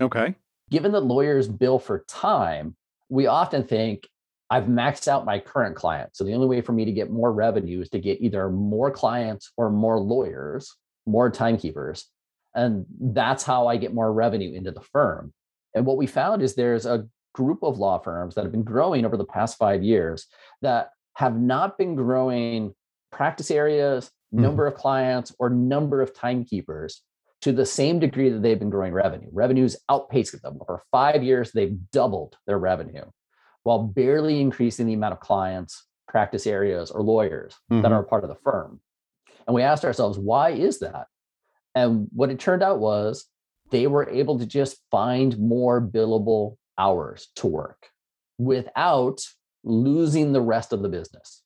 Okay. 0.00 0.34
Given 0.70 0.92
that 0.92 1.00
lawyers 1.00 1.48
bill 1.48 1.78
for 1.78 2.04
time, 2.08 2.76
we 3.08 3.26
often 3.26 3.64
think 3.64 4.08
I've 4.50 4.64
maxed 4.64 5.08
out 5.08 5.24
my 5.24 5.38
current 5.38 5.76
client. 5.76 6.10
So 6.12 6.24
the 6.24 6.34
only 6.34 6.48
way 6.48 6.60
for 6.60 6.72
me 6.72 6.84
to 6.84 6.92
get 6.92 7.10
more 7.10 7.32
revenue 7.32 7.80
is 7.80 7.88
to 7.90 8.00
get 8.00 8.20
either 8.20 8.50
more 8.50 8.90
clients 8.90 9.52
or 9.56 9.70
more 9.70 9.98
lawyers, 9.98 10.74
more 11.06 11.30
timekeepers. 11.30 12.06
And 12.54 12.84
that's 13.00 13.44
how 13.44 13.68
I 13.68 13.76
get 13.76 13.94
more 13.94 14.12
revenue 14.12 14.52
into 14.52 14.72
the 14.72 14.80
firm. 14.80 15.32
And 15.74 15.86
what 15.86 15.96
we 15.96 16.08
found 16.08 16.42
is 16.42 16.54
there's 16.54 16.84
a 16.84 17.06
group 17.32 17.62
of 17.62 17.78
law 17.78 17.98
firms 17.98 18.34
that 18.34 18.42
have 18.42 18.50
been 18.50 18.64
growing 18.64 19.04
over 19.04 19.16
the 19.16 19.24
past 19.24 19.56
five 19.56 19.84
years 19.84 20.26
that 20.62 20.90
have 21.14 21.38
not 21.38 21.78
been 21.78 21.94
growing 21.94 22.74
practice 23.12 23.52
areas, 23.52 24.06
mm-hmm. 24.06 24.42
number 24.42 24.66
of 24.66 24.74
clients, 24.74 25.32
or 25.38 25.48
number 25.48 26.02
of 26.02 26.12
timekeepers 26.12 27.02
to 27.42 27.52
the 27.52 27.66
same 27.66 27.98
degree 27.98 28.28
that 28.28 28.42
they've 28.42 28.58
been 28.58 28.70
growing 28.70 28.92
revenue. 28.92 29.28
Revenues 29.32 29.76
outpaced 29.88 30.40
them. 30.42 30.58
For 30.66 30.82
five 30.90 31.22
years, 31.22 31.52
they've 31.52 31.76
doubled 31.90 32.36
their 32.46 32.58
revenue 32.58 33.04
while 33.62 33.82
barely 33.82 34.40
increasing 34.40 34.86
the 34.86 34.94
amount 34.94 35.14
of 35.14 35.20
clients, 35.20 35.86
practice 36.08 36.46
areas, 36.46 36.90
or 36.90 37.02
lawyers 37.02 37.54
mm-hmm. 37.70 37.82
that 37.82 37.92
are 37.92 38.02
part 38.02 38.24
of 38.24 38.30
the 38.30 38.36
firm. 38.36 38.80
And 39.46 39.54
we 39.54 39.62
asked 39.62 39.84
ourselves, 39.84 40.18
why 40.18 40.50
is 40.50 40.80
that? 40.80 41.06
And 41.74 42.08
what 42.12 42.30
it 42.30 42.38
turned 42.38 42.62
out 42.62 42.78
was 42.78 43.26
they 43.70 43.86
were 43.86 44.08
able 44.08 44.38
to 44.38 44.46
just 44.46 44.78
find 44.90 45.38
more 45.38 45.80
billable 45.80 46.56
hours 46.76 47.28
to 47.36 47.46
work 47.46 47.88
without 48.38 49.20
losing 49.62 50.32
the 50.32 50.40
rest 50.40 50.72
of 50.72 50.82
the 50.82 50.88
business. 50.88 51.42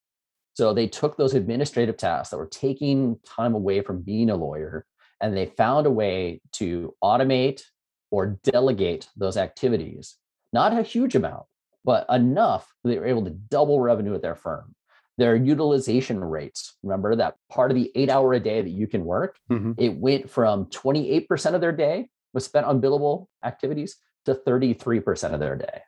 So 0.54 0.72
they 0.72 0.86
took 0.86 1.16
those 1.16 1.34
administrative 1.34 1.96
tasks 1.96 2.30
that 2.30 2.38
were 2.38 2.46
taking 2.46 3.18
time 3.26 3.54
away 3.54 3.82
from 3.82 4.02
being 4.02 4.30
a 4.30 4.36
lawyer 4.36 4.86
and 5.24 5.34
they 5.34 5.46
found 5.46 5.86
a 5.86 5.90
way 5.90 6.42
to 6.52 6.94
automate 7.02 7.62
or 8.10 8.38
delegate 8.44 9.08
those 9.16 9.38
activities. 9.38 10.16
Not 10.52 10.78
a 10.78 10.82
huge 10.82 11.14
amount, 11.14 11.44
but 11.82 12.04
enough 12.10 12.70
that 12.84 12.90
they 12.90 12.98
were 12.98 13.06
able 13.06 13.24
to 13.24 13.30
double 13.30 13.80
revenue 13.80 14.14
at 14.14 14.20
their 14.20 14.34
firm. 14.34 14.74
Their 15.16 15.34
utilization 15.34 16.22
rates, 16.22 16.76
remember 16.82 17.16
that 17.16 17.36
part 17.50 17.70
of 17.70 17.74
the 17.74 17.90
eight 17.94 18.10
hour 18.10 18.34
a 18.34 18.40
day 18.40 18.60
that 18.60 18.68
you 18.68 18.86
can 18.86 19.06
work, 19.06 19.38
mm-hmm. 19.50 19.72
it 19.78 19.96
went 19.96 20.28
from 20.28 20.66
28% 20.66 21.54
of 21.54 21.62
their 21.62 21.72
day 21.72 22.10
was 22.34 22.44
spent 22.44 22.66
on 22.66 22.82
billable 22.82 23.28
activities 23.42 23.96
to 24.26 24.34
33% 24.34 25.32
of 25.32 25.40
their 25.40 25.56
day. 25.56 25.80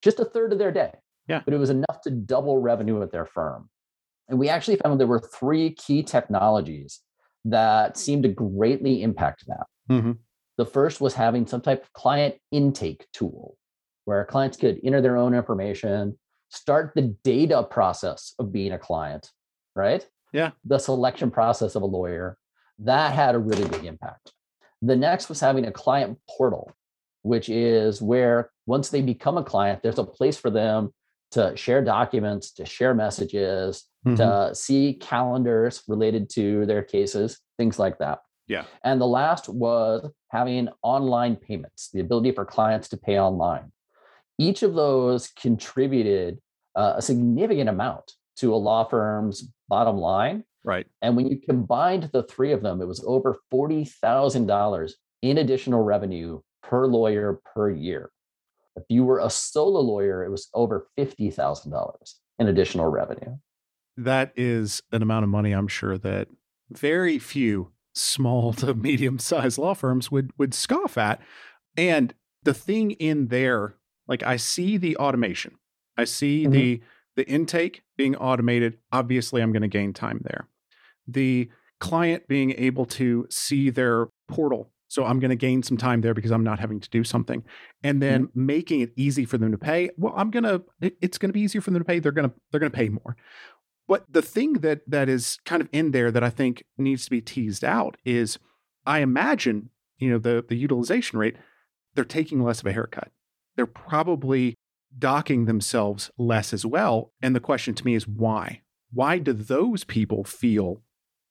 Just 0.00 0.20
a 0.20 0.24
third 0.24 0.54
of 0.54 0.58
their 0.58 0.72
day. 0.72 0.92
Yeah. 1.28 1.42
But 1.44 1.52
it 1.52 1.58
was 1.58 1.68
enough 1.68 2.00
to 2.04 2.10
double 2.10 2.62
revenue 2.62 3.02
at 3.02 3.12
their 3.12 3.26
firm. 3.26 3.68
And 4.30 4.38
we 4.38 4.48
actually 4.48 4.76
found 4.76 4.98
there 4.98 5.06
were 5.06 5.20
three 5.20 5.74
key 5.74 6.02
technologies 6.02 7.00
that 7.44 7.96
seemed 7.96 8.24
to 8.24 8.28
greatly 8.28 9.02
impact 9.02 9.44
that. 9.46 9.66
Mm-hmm. 9.90 10.12
The 10.58 10.66
first 10.66 11.00
was 11.00 11.14
having 11.14 11.46
some 11.46 11.60
type 11.60 11.82
of 11.82 11.92
client 11.92 12.36
intake 12.50 13.06
tool 13.12 13.56
where 14.04 14.24
clients 14.24 14.56
could 14.56 14.80
enter 14.84 15.00
their 15.00 15.16
own 15.16 15.34
information, 15.34 16.18
start 16.50 16.92
the 16.94 17.14
data 17.24 17.62
process 17.62 18.34
of 18.38 18.52
being 18.52 18.72
a 18.72 18.78
client, 18.78 19.30
right? 19.74 20.06
Yeah. 20.32 20.50
The 20.64 20.78
selection 20.78 21.30
process 21.30 21.74
of 21.74 21.82
a 21.82 21.86
lawyer. 21.86 22.36
That 22.78 23.14
had 23.14 23.34
a 23.34 23.38
really 23.38 23.68
big 23.68 23.84
impact. 23.84 24.32
The 24.82 24.96
next 24.96 25.28
was 25.28 25.40
having 25.40 25.66
a 25.66 25.72
client 25.72 26.18
portal, 26.28 26.72
which 27.22 27.48
is 27.48 28.00
where 28.00 28.50
once 28.66 28.88
they 28.88 29.02
become 29.02 29.36
a 29.36 29.44
client, 29.44 29.82
there's 29.82 29.98
a 29.98 30.04
place 30.04 30.36
for 30.36 30.50
them 30.50 30.92
to 31.32 31.56
share 31.56 31.82
documents, 31.82 32.52
to 32.52 32.66
share 32.66 32.94
messages, 32.94 33.84
mm-hmm. 34.06 34.16
to 34.16 34.54
see 34.54 34.94
calendars 34.94 35.82
related 35.88 36.28
to 36.30 36.66
their 36.66 36.82
cases, 36.82 37.38
things 37.58 37.78
like 37.78 37.98
that. 37.98 38.20
Yeah. 38.48 38.64
And 38.82 39.00
the 39.00 39.06
last 39.06 39.48
was 39.48 40.10
having 40.28 40.68
online 40.82 41.36
payments, 41.36 41.90
the 41.92 42.00
ability 42.00 42.32
for 42.32 42.44
clients 42.44 42.88
to 42.88 42.96
pay 42.96 43.18
online 43.18 43.70
each 44.40 44.62
of 44.62 44.74
those 44.74 45.28
contributed 45.28 46.38
uh, 46.74 46.94
a 46.96 47.02
significant 47.02 47.68
amount 47.68 48.12
to 48.38 48.54
a 48.54 48.56
law 48.56 48.84
firm's 48.84 49.52
bottom 49.68 49.98
line. 49.98 50.44
Right. 50.64 50.86
And 51.02 51.14
when 51.14 51.28
you 51.28 51.38
combined 51.38 52.08
the 52.14 52.22
three 52.22 52.52
of 52.52 52.62
them, 52.62 52.80
it 52.80 52.88
was 52.88 53.04
over 53.06 53.38
$40,000 53.52 54.92
in 55.20 55.38
additional 55.38 55.82
revenue 55.82 56.40
per 56.62 56.86
lawyer 56.86 57.40
per 57.54 57.70
year. 57.70 58.10
If 58.80 58.86
you 58.88 59.04
were 59.04 59.18
a 59.18 59.30
solo 59.30 59.80
lawyer, 59.80 60.24
it 60.24 60.30
was 60.30 60.48
over 60.54 60.88
$50,000 60.98 62.14
in 62.38 62.48
additional 62.48 62.86
revenue. 62.86 63.36
That 63.96 64.32
is 64.36 64.82
an 64.92 65.02
amount 65.02 65.24
of 65.24 65.28
money 65.28 65.52
I'm 65.52 65.68
sure 65.68 65.98
that 65.98 66.28
very 66.70 67.18
few 67.18 67.72
small 67.94 68.52
to 68.54 68.74
medium 68.74 69.18
sized 69.18 69.58
law 69.58 69.74
firms 69.74 70.10
would 70.10 70.32
would 70.38 70.54
scoff 70.54 70.96
at. 70.96 71.20
And 71.76 72.14
the 72.42 72.54
thing 72.54 72.92
in 72.92 73.28
there 73.28 73.76
like 74.10 74.22
I 74.24 74.36
see 74.36 74.76
the 74.76 74.96
automation. 74.96 75.54
I 75.96 76.04
see 76.04 76.42
mm-hmm. 76.42 76.52
the 76.52 76.80
the 77.16 77.28
intake 77.28 77.82
being 77.96 78.16
automated. 78.16 78.78
Obviously, 78.92 79.42
I'm 79.42 79.52
going 79.52 79.62
to 79.62 79.68
gain 79.68 79.92
time 79.92 80.20
there. 80.24 80.48
The 81.06 81.50
client 81.78 82.28
being 82.28 82.52
able 82.58 82.84
to 82.84 83.26
see 83.30 83.70
their 83.70 84.08
portal. 84.28 84.70
So 84.90 85.04
I'm 85.04 85.20
going 85.20 85.30
to 85.30 85.36
gain 85.36 85.62
some 85.62 85.76
time 85.76 86.00
there 86.00 86.14
because 86.14 86.30
I'm 86.30 86.44
not 86.44 86.58
having 86.58 86.80
to 86.80 86.90
do 86.90 87.04
something. 87.04 87.42
And 87.82 88.02
then 88.02 88.26
mm-hmm. 88.26 88.46
making 88.46 88.80
it 88.80 88.92
easy 88.96 89.24
for 89.24 89.38
them 89.38 89.52
to 89.52 89.58
pay. 89.58 89.90
Well, 89.96 90.12
I'm 90.16 90.30
going 90.30 90.44
to 90.44 90.62
it's 91.00 91.16
going 91.16 91.30
to 91.30 91.34
be 91.34 91.40
easier 91.40 91.60
for 91.60 91.70
them 91.70 91.80
to 91.80 91.84
pay. 91.84 91.98
They're 91.98 92.12
going 92.12 92.28
to 92.28 92.34
they're 92.50 92.60
going 92.60 92.72
to 92.72 92.76
pay 92.76 92.88
more. 92.88 93.16
But 93.88 94.04
the 94.12 94.22
thing 94.22 94.54
that 94.54 94.82
that 94.86 95.08
is 95.08 95.38
kind 95.44 95.62
of 95.62 95.68
in 95.72 95.92
there 95.92 96.10
that 96.10 96.22
I 96.22 96.30
think 96.30 96.64
needs 96.76 97.04
to 97.04 97.10
be 97.10 97.20
teased 97.20 97.64
out 97.64 97.96
is 98.04 98.38
I 98.84 98.98
imagine, 99.00 99.70
you 99.98 100.10
know, 100.10 100.18
the 100.18 100.44
the 100.46 100.56
utilization 100.56 101.18
rate, 101.18 101.36
they're 101.94 102.04
taking 102.04 102.42
less 102.42 102.60
of 102.60 102.66
a 102.66 102.72
haircut 102.72 103.10
they're 103.60 103.66
probably 103.66 104.54
docking 104.98 105.44
themselves 105.44 106.10
less 106.16 106.54
as 106.54 106.64
well. 106.64 107.12
And 107.20 107.36
the 107.36 107.40
question 107.40 107.74
to 107.74 107.84
me 107.84 107.94
is 107.94 108.08
why? 108.08 108.62
Why 108.90 109.18
do 109.18 109.34
those 109.34 109.84
people 109.84 110.24
feel 110.24 110.82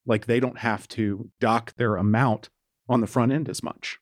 like 0.06 0.26
they 0.26 0.38
don't 0.38 0.58
have 0.58 0.86
to 0.88 1.30
dock 1.40 1.74
their 1.76 1.96
amount 1.96 2.48
on 2.90 3.00
the 3.00 3.06
front 3.06 3.32
end 3.32 3.48
as 3.48 3.62
much? 3.62 3.98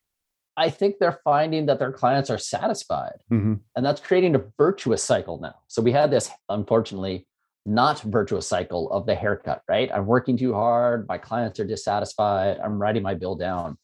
I 0.56 0.70
think 0.70 0.96
they're 0.98 1.20
finding 1.22 1.66
that 1.66 1.78
their 1.78 1.92
clients 1.92 2.30
are 2.30 2.38
satisfied. 2.38 3.20
Mm-hmm. 3.30 3.54
And 3.76 3.86
that's 3.86 4.00
creating 4.00 4.34
a 4.34 4.42
virtuous 4.58 5.04
cycle 5.04 5.38
now. 5.38 5.54
So 5.68 5.80
we 5.80 5.92
had 5.92 6.10
this, 6.10 6.30
unfortunately, 6.48 7.28
not 7.64 8.00
virtuous 8.00 8.48
cycle 8.48 8.90
of 8.90 9.06
the 9.06 9.14
haircut, 9.14 9.62
right? 9.68 9.90
I'm 9.92 10.06
working 10.06 10.36
too 10.36 10.54
hard. 10.54 11.06
My 11.06 11.18
clients 11.18 11.60
are 11.60 11.64
dissatisfied. 11.64 12.58
I'm 12.58 12.80
writing 12.80 13.04
my 13.04 13.14
bill 13.14 13.36
down. 13.36 13.78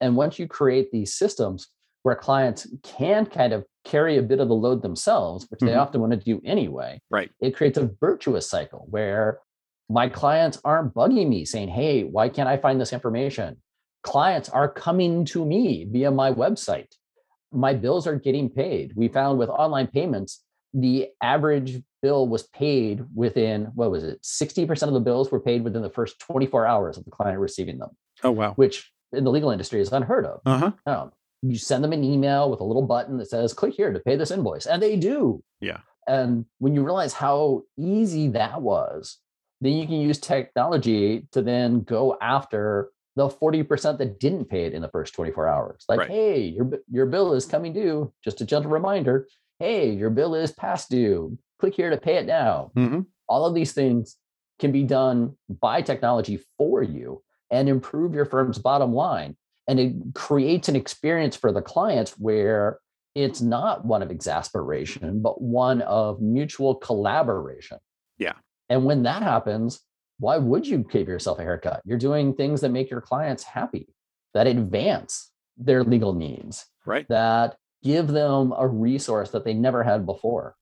And 0.00 0.14
once 0.14 0.38
you 0.38 0.46
create 0.46 0.92
these 0.92 1.14
systems 1.14 1.68
where 2.02 2.14
clients 2.14 2.68
can 2.82 3.26
kind 3.26 3.52
of 3.52 3.64
carry 3.84 4.18
a 4.18 4.22
bit 4.22 4.38
of 4.38 4.48
the 4.48 4.54
load 4.54 4.82
themselves, 4.82 5.46
which 5.48 5.58
mm-hmm. 5.58 5.68
they 5.68 5.74
often 5.74 6.00
want 6.00 6.12
to 6.12 6.18
do 6.18 6.40
anyway. 6.44 7.00
Right. 7.10 7.30
It 7.40 7.56
creates 7.56 7.78
a 7.78 7.90
virtuous 8.00 8.48
cycle 8.48 8.86
where 8.90 9.38
my 9.88 10.08
clients 10.08 10.60
aren't 10.64 10.94
bugging 10.94 11.28
me 11.28 11.44
saying, 11.44 11.68
Hey, 11.68 12.04
why 12.04 12.28
can't 12.28 12.48
I 12.48 12.56
find 12.56 12.80
this 12.80 12.92
information? 12.92 13.60
Clients 14.02 14.48
are 14.48 14.68
coming 14.68 15.24
to 15.26 15.44
me 15.44 15.86
via 15.90 16.10
my 16.10 16.32
website. 16.32 16.94
My 17.52 17.74
bills 17.74 18.06
are 18.06 18.16
getting 18.16 18.48
paid. 18.48 18.92
We 18.96 19.08
found 19.08 19.38
with 19.38 19.48
online 19.48 19.86
payments, 19.86 20.42
the 20.74 21.08
average 21.22 21.82
bill 22.00 22.26
was 22.26 22.44
paid 22.44 23.04
within, 23.14 23.66
what 23.74 23.90
was 23.90 24.04
it? 24.04 24.22
60% 24.22 24.82
of 24.88 24.94
the 24.94 25.00
bills 25.00 25.30
were 25.30 25.40
paid 25.40 25.62
within 25.62 25.82
the 25.82 25.90
first 25.90 26.18
24 26.20 26.66
hours 26.66 26.96
of 26.96 27.04
the 27.04 27.10
client 27.10 27.38
receiving 27.38 27.78
them. 27.78 27.90
Oh, 28.24 28.30
wow. 28.30 28.54
Which 28.54 28.90
in 29.12 29.24
the 29.24 29.30
legal 29.30 29.50
industry 29.50 29.80
is 29.80 29.92
unheard 29.92 30.24
of. 30.24 30.40
Uh-huh. 30.46 30.72
Um, 30.86 31.12
you 31.42 31.58
send 31.58 31.82
them 31.82 31.92
an 31.92 32.04
email 32.04 32.48
with 32.50 32.60
a 32.60 32.64
little 32.64 32.86
button 32.86 33.18
that 33.18 33.28
says 33.28 33.52
click 33.52 33.74
here 33.74 33.92
to 33.92 33.98
pay 34.00 34.16
this 34.16 34.30
invoice 34.30 34.66
and 34.66 34.80
they 34.80 34.96
do 34.96 35.42
yeah 35.60 35.78
and 36.06 36.46
when 36.58 36.74
you 36.74 36.82
realize 36.82 37.12
how 37.12 37.62
easy 37.76 38.28
that 38.28 38.62
was 38.62 39.18
then 39.60 39.72
you 39.72 39.86
can 39.86 40.00
use 40.00 40.18
technology 40.18 41.26
to 41.32 41.42
then 41.42 41.82
go 41.82 42.16
after 42.20 42.90
the 43.16 43.28
40% 43.28 43.98
that 43.98 44.18
didn't 44.18 44.46
pay 44.46 44.64
it 44.64 44.72
in 44.72 44.82
the 44.82 44.88
first 44.88 45.14
24 45.14 45.48
hours 45.48 45.84
like 45.88 46.00
right. 46.00 46.10
hey 46.10 46.40
your 46.44 46.70
your 46.90 47.06
bill 47.06 47.34
is 47.34 47.46
coming 47.46 47.72
due 47.72 48.12
just 48.24 48.40
a 48.40 48.44
gentle 48.44 48.70
reminder 48.70 49.26
hey 49.58 49.90
your 49.90 50.10
bill 50.10 50.34
is 50.34 50.52
past 50.52 50.90
due 50.90 51.36
click 51.58 51.74
here 51.74 51.90
to 51.90 51.96
pay 51.96 52.16
it 52.16 52.26
now 52.26 52.70
mm-hmm. 52.76 53.00
all 53.28 53.46
of 53.46 53.54
these 53.54 53.72
things 53.72 54.16
can 54.58 54.72
be 54.72 54.82
done 54.82 55.36
by 55.60 55.82
technology 55.82 56.40
for 56.56 56.82
you 56.82 57.22
and 57.50 57.68
improve 57.68 58.14
your 58.14 58.24
firm's 58.24 58.58
bottom 58.58 58.92
line 58.92 59.36
and 59.68 59.78
it 59.78 59.94
creates 60.14 60.68
an 60.68 60.76
experience 60.76 61.36
for 61.36 61.52
the 61.52 61.62
clients 61.62 62.12
where 62.18 62.78
it's 63.14 63.40
not 63.40 63.84
one 63.84 64.02
of 64.02 64.10
exasperation, 64.10 65.20
but 65.20 65.40
one 65.40 65.82
of 65.82 66.20
mutual 66.20 66.74
collaboration. 66.74 67.78
Yeah. 68.18 68.34
And 68.68 68.84
when 68.84 69.02
that 69.02 69.22
happens, 69.22 69.80
why 70.18 70.38
would 70.38 70.66
you 70.66 70.78
give 70.78 71.08
yourself 71.08 71.38
a 71.38 71.42
haircut? 71.42 71.82
You're 71.84 71.98
doing 71.98 72.34
things 72.34 72.60
that 72.60 72.70
make 72.70 72.90
your 72.90 73.00
clients 73.00 73.42
happy, 73.42 73.88
that 74.34 74.46
advance 74.46 75.30
their 75.56 75.84
legal 75.84 76.12
needs, 76.12 76.66
right? 76.86 77.06
That 77.08 77.56
give 77.82 78.08
them 78.08 78.52
a 78.56 78.66
resource 78.66 79.30
that 79.30 79.44
they 79.44 79.54
never 79.54 79.82
had 79.82 80.06
before. 80.06 80.54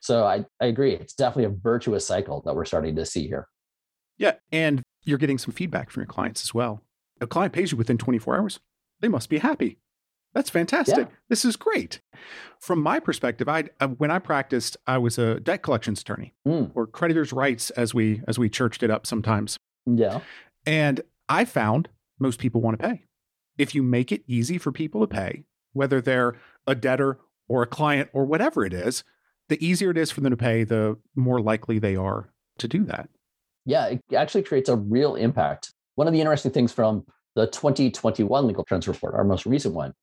So 0.00 0.24
I, 0.24 0.44
I 0.60 0.66
agree. 0.66 0.94
It's 0.94 1.14
definitely 1.14 1.44
a 1.44 1.60
virtuous 1.60 2.06
cycle 2.06 2.42
that 2.44 2.54
we're 2.54 2.64
starting 2.64 2.96
to 2.96 3.04
see 3.04 3.26
here. 3.26 3.48
Yeah. 4.16 4.34
And 4.52 4.82
you're 5.04 5.18
getting 5.18 5.38
some 5.38 5.52
feedback 5.52 5.90
from 5.90 6.02
your 6.02 6.06
clients 6.06 6.42
as 6.42 6.54
well. 6.54 6.82
A 7.20 7.26
client 7.26 7.52
pays 7.52 7.72
you 7.72 7.78
within 7.78 7.98
24 7.98 8.36
hours, 8.36 8.60
they 9.00 9.08
must 9.08 9.28
be 9.28 9.38
happy. 9.38 9.78
That's 10.34 10.50
fantastic. 10.50 11.08
Yeah. 11.08 11.14
This 11.28 11.44
is 11.44 11.56
great. 11.56 12.00
From 12.60 12.82
my 12.82 13.00
perspective, 13.00 13.48
I 13.48 13.64
uh, 13.80 13.88
when 13.88 14.10
I 14.10 14.18
practiced, 14.18 14.76
I 14.86 14.98
was 14.98 15.18
a 15.18 15.40
debt 15.40 15.62
collections 15.62 16.00
attorney 16.00 16.34
mm. 16.46 16.70
or 16.74 16.86
creditors' 16.86 17.32
rights 17.32 17.70
as 17.70 17.94
we 17.94 18.22
as 18.28 18.38
we 18.38 18.48
churched 18.48 18.82
it 18.82 18.90
up 18.90 19.06
sometimes. 19.06 19.56
Yeah. 19.86 20.20
And 20.66 21.00
I 21.28 21.44
found 21.44 21.88
most 22.18 22.38
people 22.38 22.60
want 22.60 22.78
to 22.78 22.86
pay. 22.86 23.04
If 23.56 23.74
you 23.74 23.82
make 23.82 24.12
it 24.12 24.22
easy 24.26 24.58
for 24.58 24.70
people 24.70 25.00
to 25.00 25.06
pay, 25.06 25.44
whether 25.72 26.00
they're 26.00 26.36
a 26.66 26.74
debtor 26.74 27.18
or 27.48 27.62
a 27.62 27.66
client 27.66 28.10
or 28.12 28.24
whatever 28.24 28.64
it 28.64 28.72
is, 28.72 29.04
the 29.48 29.64
easier 29.64 29.90
it 29.90 29.98
is 29.98 30.10
for 30.10 30.20
them 30.20 30.30
to 30.30 30.36
pay, 30.36 30.64
the 30.64 30.98
more 31.16 31.40
likely 31.40 31.78
they 31.78 31.96
are 31.96 32.30
to 32.58 32.68
do 32.68 32.84
that. 32.84 33.08
Yeah, 33.64 33.86
it 33.86 34.02
actually 34.14 34.42
creates 34.42 34.68
a 34.68 34.76
real 34.76 35.14
impact. 35.14 35.72
One 35.94 36.06
of 36.06 36.12
the 36.12 36.20
interesting 36.20 36.52
things 36.52 36.72
from 36.72 37.04
the 37.38 37.46
2021 37.46 38.48
Legal 38.48 38.64
Trends 38.64 38.88
Report, 38.88 39.14
our 39.14 39.22
most 39.22 39.46
recent 39.46 39.72
one, 39.72 39.94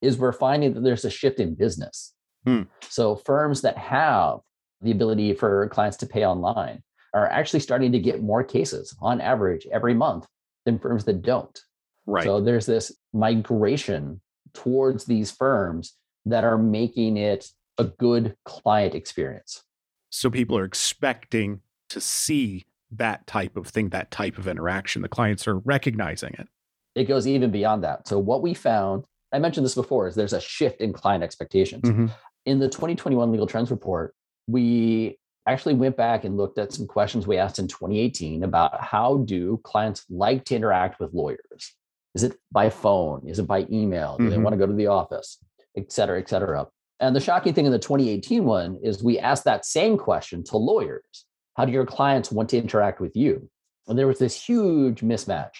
is 0.00 0.16
we're 0.16 0.32
finding 0.32 0.74
that 0.74 0.84
there's 0.84 1.04
a 1.04 1.10
shift 1.10 1.40
in 1.40 1.56
business. 1.56 2.14
Hmm. 2.46 2.62
So 2.88 3.16
firms 3.16 3.62
that 3.62 3.76
have 3.76 4.38
the 4.80 4.92
ability 4.92 5.34
for 5.34 5.68
clients 5.70 5.96
to 5.98 6.06
pay 6.06 6.24
online 6.24 6.84
are 7.12 7.28
actually 7.28 7.60
starting 7.60 7.90
to 7.90 7.98
get 7.98 8.22
more 8.22 8.44
cases 8.44 8.96
on 9.02 9.20
average 9.20 9.66
every 9.72 9.92
month 9.92 10.26
than 10.66 10.78
firms 10.78 11.04
that 11.06 11.22
don't. 11.22 11.58
Right. 12.06 12.22
So 12.22 12.40
there's 12.40 12.66
this 12.66 12.92
migration 13.12 14.20
towards 14.52 15.04
these 15.04 15.32
firms 15.32 15.94
that 16.26 16.44
are 16.44 16.58
making 16.58 17.16
it 17.16 17.48
a 17.76 17.84
good 17.84 18.36
client 18.44 18.94
experience. 18.94 19.64
So 20.10 20.30
people 20.30 20.56
are 20.56 20.64
expecting 20.64 21.60
to 21.88 22.00
see 22.00 22.66
that 22.92 23.26
type 23.26 23.56
of 23.56 23.66
thing, 23.66 23.88
that 23.88 24.12
type 24.12 24.38
of 24.38 24.46
interaction. 24.46 25.02
The 25.02 25.08
clients 25.08 25.48
are 25.48 25.58
recognizing 25.58 26.34
it. 26.38 26.46
It 26.94 27.04
goes 27.04 27.26
even 27.26 27.50
beyond 27.50 27.84
that. 27.84 28.06
So 28.06 28.18
what 28.18 28.42
we 28.42 28.54
found, 28.54 29.04
I 29.32 29.38
mentioned 29.38 29.66
this 29.66 29.74
before, 29.74 30.06
is 30.06 30.14
there's 30.14 30.32
a 30.32 30.40
shift 30.40 30.80
in 30.80 30.92
client 30.92 31.24
expectations. 31.24 31.82
Mm-hmm. 31.82 32.06
In 32.46 32.58
the 32.58 32.68
2021 32.68 33.30
Legal 33.30 33.46
Trends 33.46 33.70
Report, 33.70 34.14
we 34.46 35.18
actually 35.46 35.74
went 35.74 35.96
back 35.96 36.24
and 36.24 36.36
looked 36.36 36.58
at 36.58 36.72
some 36.72 36.86
questions 36.86 37.26
we 37.26 37.36
asked 37.36 37.58
in 37.58 37.68
2018 37.68 38.44
about 38.44 38.80
how 38.80 39.18
do 39.18 39.60
clients 39.64 40.04
like 40.08 40.44
to 40.46 40.56
interact 40.56 41.00
with 41.00 41.12
lawyers? 41.12 41.74
Is 42.14 42.22
it 42.22 42.36
by 42.52 42.70
phone? 42.70 43.28
Is 43.28 43.38
it 43.38 43.46
by 43.46 43.66
email? 43.70 44.16
Do 44.16 44.24
mm-hmm. 44.24 44.30
they 44.30 44.38
want 44.38 44.54
to 44.54 44.58
go 44.58 44.66
to 44.66 44.72
the 44.72 44.86
office? 44.86 45.38
Et 45.76 45.90
cetera, 45.90 46.18
et 46.20 46.28
cetera. 46.28 46.66
And 47.00 47.14
the 47.14 47.20
shocking 47.20 47.52
thing 47.52 47.66
in 47.66 47.72
the 47.72 47.78
2018 47.78 48.44
one 48.44 48.78
is 48.82 49.02
we 49.02 49.18
asked 49.18 49.44
that 49.44 49.64
same 49.64 49.98
question 49.98 50.44
to 50.44 50.56
lawyers. 50.56 51.26
How 51.56 51.64
do 51.64 51.72
your 51.72 51.86
clients 51.86 52.30
want 52.30 52.50
to 52.50 52.58
interact 52.58 53.00
with 53.00 53.16
you? 53.16 53.50
And 53.88 53.98
there 53.98 54.06
was 54.06 54.18
this 54.18 54.40
huge 54.40 55.00
mismatch. 55.00 55.50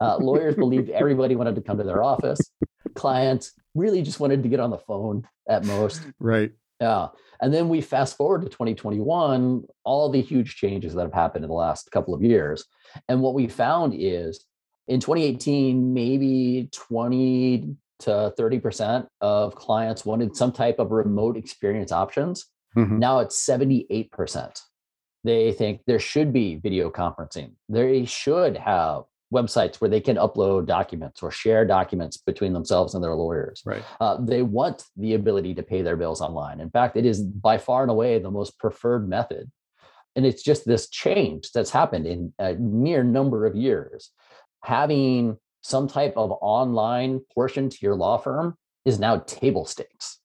Uh, 0.00 0.18
lawyers 0.18 0.54
believed 0.54 0.90
everybody 0.90 1.36
wanted 1.36 1.54
to 1.54 1.62
come 1.62 1.78
to 1.78 1.84
their 1.84 2.02
office. 2.02 2.40
Clients 2.94 3.52
really 3.74 4.02
just 4.02 4.20
wanted 4.20 4.42
to 4.42 4.48
get 4.48 4.60
on 4.60 4.70
the 4.70 4.78
phone 4.78 5.26
at 5.48 5.64
most. 5.64 6.02
Right. 6.18 6.52
Yeah. 6.80 7.08
And 7.40 7.52
then 7.52 7.68
we 7.68 7.80
fast 7.80 8.16
forward 8.16 8.42
to 8.42 8.48
2021, 8.48 9.64
all 9.84 10.10
the 10.10 10.20
huge 10.20 10.56
changes 10.56 10.94
that 10.94 11.02
have 11.02 11.12
happened 11.12 11.44
in 11.44 11.48
the 11.48 11.56
last 11.56 11.90
couple 11.90 12.14
of 12.14 12.22
years. 12.22 12.64
And 13.08 13.20
what 13.22 13.34
we 13.34 13.48
found 13.48 13.94
is 13.96 14.44
in 14.88 15.00
2018, 15.00 15.92
maybe 15.92 16.68
20 16.72 17.76
to 18.00 18.32
30% 18.38 19.06
of 19.20 19.54
clients 19.54 20.04
wanted 20.04 20.36
some 20.36 20.52
type 20.52 20.78
of 20.78 20.90
remote 20.90 21.36
experience 21.36 21.92
options. 21.92 22.46
Mm-hmm. 22.76 22.98
Now 22.98 23.20
it's 23.20 23.44
78%. 23.46 24.60
They 25.24 25.52
think 25.52 25.80
there 25.86 25.98
should 25.98 26.32
be 26.32 26.56
video 26.56 26.90
conferencing. 26.90 27.52
They 27.68 28.04
should 28.04 28.56
have 28.58 29.04
websites 29.34 29.76
where 29.76 29.90
they 29.90 30.00
can 30.00 30.16
upload 30.16 30.66
documents 30.66 31.22
or 31.22 31.30
share 31.30 31.64
documents 31.64 32.16
between 32.16 32.52
themselves 32.52 32.94
and 32.94 33.02
their 33.02 33.14
lawyers. 33.14 33.62
Right. 33.64 33.82
Uh, 34.00 34.18
they 34.20 34.42
want 34.42 34.84
the 34.96 35.14
ability 35.14 35.54
to 35.54 35.62
pay 35.62 35.82
their 35.82 35.96
bills 35.96 36.20
online. 36.20 36.60
In 36.60 36.70
fact, 36.70 36.96
it 36.96 37.04
is 37.04 37.22
by 37.22 37.58
far 37.58 37.82
and 37.82 37.90
away 37.90 38.18
the 38.18 38.30
most 38.30 38.58
preferred 38.58 39.08
method. 39.08 39.50
And 40.14 40.24
it's 40.24 40.42
just 40.42 40.64
this 40.64 40.88
change 40.88 41.50
that's 41.52 41.70
happened 41.70 42.06
in 42.06 42.32
a 42.38 42.54
mere 42.54 43.02
number 43.02 43.46
of 43.46 43.54
years 43.54 44.12
having 44.66 45.36
some 45.62 45.88
type 45.88 46.14
of 46.16 46.32
online 46.40 47.20
portion 47.34 47.68
to 47.70 47.78
your 47.82 47.94
law 47.94 48.16
firm 48.18 48.56
is 48.84 48.98
now 48.98 49.18
table 49.26 49.64
stakes. 49.64 50.18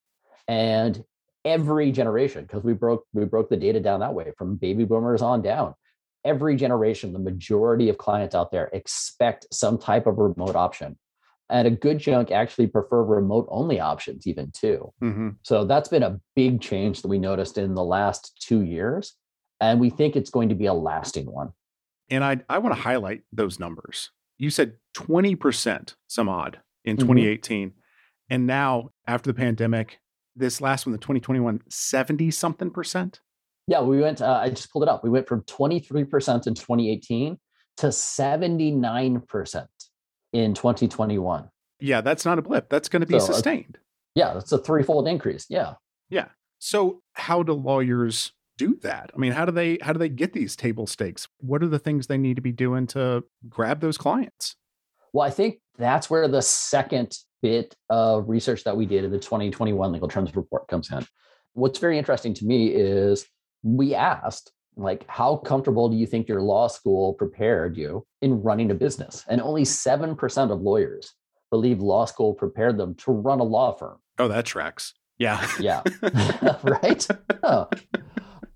And 0.48 1.04
every 1.46 1.92
generation, 1.92 2.44
because 2.44 2.64
we 2.64 2.74
broke 2.74 3.06
we 3.14 3.26
broke 3.26 3.50
the 3.50 3.58
data 3.58 3.80
down 3.80 4.00
that 4.02 4.14
way 4.14 4.32
from 4.38 4.56
baby 4.56 4.84
boomers 4.84 5.22
on 5.22 5.42
down. 5.42 5.76
Every 6.24 6.56
generation, 6.56 7.14
the 7.14 7.20
majority 7.20 7.90
of 7.90 7.98
clients 7.98 8.36
out 8.36 8.52
there 8.52 8.70
expect 8.74 9.48
some 9.52 9.78
type 9.78 10.08
of 10.08 10.18
remote 10.18 10.56
option. 10.56 10.98
And 11.50 11.68
a 11.68 11.72
good 11.72 12.00
chunk 12.00 12.32
actually 12.32 12.68
prefer 12.68 13.04
remote 13.04 13.48
only 13.50 13.80
options, 13.80 14.26
even 14.26 14.52
too. 14.52 14.94
Mm-hmm. 15.02 15.30
So 15.44 15.66
that's 15.66 15.90
been 15.90 16.04
a 16.04 16.20
big 16.36 16.62
change 16.62 17.02
that 17.02 17.10
we 17.10 17.18
noticed 17.18 17.58
in 17.58 17.74
the 17.74 17.84
last 17.84 18.40
two 18.40 18.62
years. 18.62 19.16
And 19.60 19.80
we 19.80 19.90
think 19.90 20.16
it's 20.16 20.30
going 20.30 20.50
to 20.50 20.56
be 20.56 20.68
a 20.68 20.74
lasting 20.74 21.26
one. 21.26 21.50
And 22.10 22.24
I, 22.24 22.40
I 22.50 22.60
want 22.60 22.76
to 22.76 22.82
highlight 22.82 23.24
those 23.34 23.60
numbers 23.60 24.12
you 24.42 24.50
said 24.50 24.74
20% 24.98 25.94
some 26.08 26.28
odd 26.28 26.62
in 26.84 26.98
2018. 26.98 27.70
Mm-hmm. 27.70 27.78
And 28.32 28.48
now 28.48 28.90
after 29.06 29.30
the 29.32 29.36
pandemic, 29.36 30.00
this 30.36 30.60
last 30.60 30.88
one, 30.88 30.94
the 30.94 30.98
2021, 30.98 31.62
70 31.70 32.32
something 32.32 32.72
percent. 32.72 33.22
Yeah, 33.68 33.82
we 33.82 34.02
went, 34.02 34.22
uh, 34.22 34.40
I 34.44 34.50
just 34.50 34.72
pulled 34.72 34.84
it 34.84 34.90
up. 34.90 35.04
We 35.04 35.10
went 35.10 35.28
from 35.28 35.44
23% 35.44 36.48
in 36.48 36.56
2018 36.56 37.38
to 37.78 37.88
79% 37.88 39.68
in 40.34 40.54
2021. 40.54 41.50
Yeah, 41.80 42.02
that's 42.02 42.26
not 42.26 42.38
a 42.38 42.42
blip. 42.42 42.70
That's 42.70 42.90
going 42.90 43.02
to 43.02 43.08
be 43.08 43.20
so, 43.20 43.28
sustained. 43.28 43.78
Uh, 43.78 43.82
yeah, 44.16 44.34
that's 44.34 44.52
a 44.52 44.58
threefold 44.58 45.08
increase. 45.08 45.46
Yeah. 45.50 45.74
Yeah. 46.10 46.28
So, 46.60 47.02
how 47.14 47.44
do 47.44 47.54
lawyers 47.54 48.34
do 48.58 48.78
that? 48.84 49.10
I 49.16 49.18
mean, 49.18 49.32
how 49.32 49.46
do 49.46 49.52
they 49.52 49.80
how 49.82 49.94
do 49.94 50.00
they 50.00 50.10
get 50.10 50.34
these 50.34 50.56
table 50.56 50.86
stakes? 50.86 51.28
What 51.40 51.64
are 51.64 51.68
the 51.68 51.80
things 51.80 52.08
they 52.08 52.18
need 52.18 52.36
to 52.36 52.42
be 52.42 52.52
doing 52.52 52.86
to 52.88 53.24
grab 53.50 53.80
those 53.80 53.98
clients? 53.98 54.56
Well, 55.14 55.26
I 55.26 55.32
think 55.32 55.60
that's 55.78 56.10
where 56.10 56.28
the 56.28 56.42
second 56.42 57.18
bit 57.42 57.76
of 57.90 58.30
research 58.30 58.64
that 58.66 58.78
we 58.78 58.86
did 58.86 59.04
in 59.04 59.12
the 59.12 59.18
2021 59.18 59.92
Legal 59.92 60.08
Trends 60.08 60.36
Report 60.36 60.68
comes 60.68 60.92
in. 60.92 61.06
What's 61.54 61.80
very 61.80 61.98
interesting 61.98 62.34
to 62.36 62.46
me 62.46 62.68
is 62.68 63.26
we 63.64 63.96
asked, 63.96 64.52
like, 64.76 65.06
how 65.08 65.38
comfortable 65.38 65.90
do 65.90 65.98
you 65.98 66.06
think 66.06 66.28
your 66.28 66.42
law 66.42 66.68
school 66.68 67.14
prepared 67.14 67.78
you 67.78 68.06
in 68.22 68.42
running 68.42 68.72
a 68.72 68.76
business? 68.76 69.24
And 69.28 69.42
only 69.42 69.64
7% 69.64 70.52
of 70.52 70.62
lawyers 70.62 71.14
believe 71.50 71.80
law 71.80 72.06
school 72.06 72.34
prepared 72.34 72.78
them 72.78 72.96
to 72.96 73.12
run 73.12 73.40
a 73.40 73.44
law 73.44 73.74
firm. 73.74 73.98
Oh, 74.18 74.28
that 74.28 74.46
tracks. 74.46 74.94
Yeah. 75.18 75.46
yeah. 75.60 75.82
right? 76.64 77.08
Oh 77.44 77.68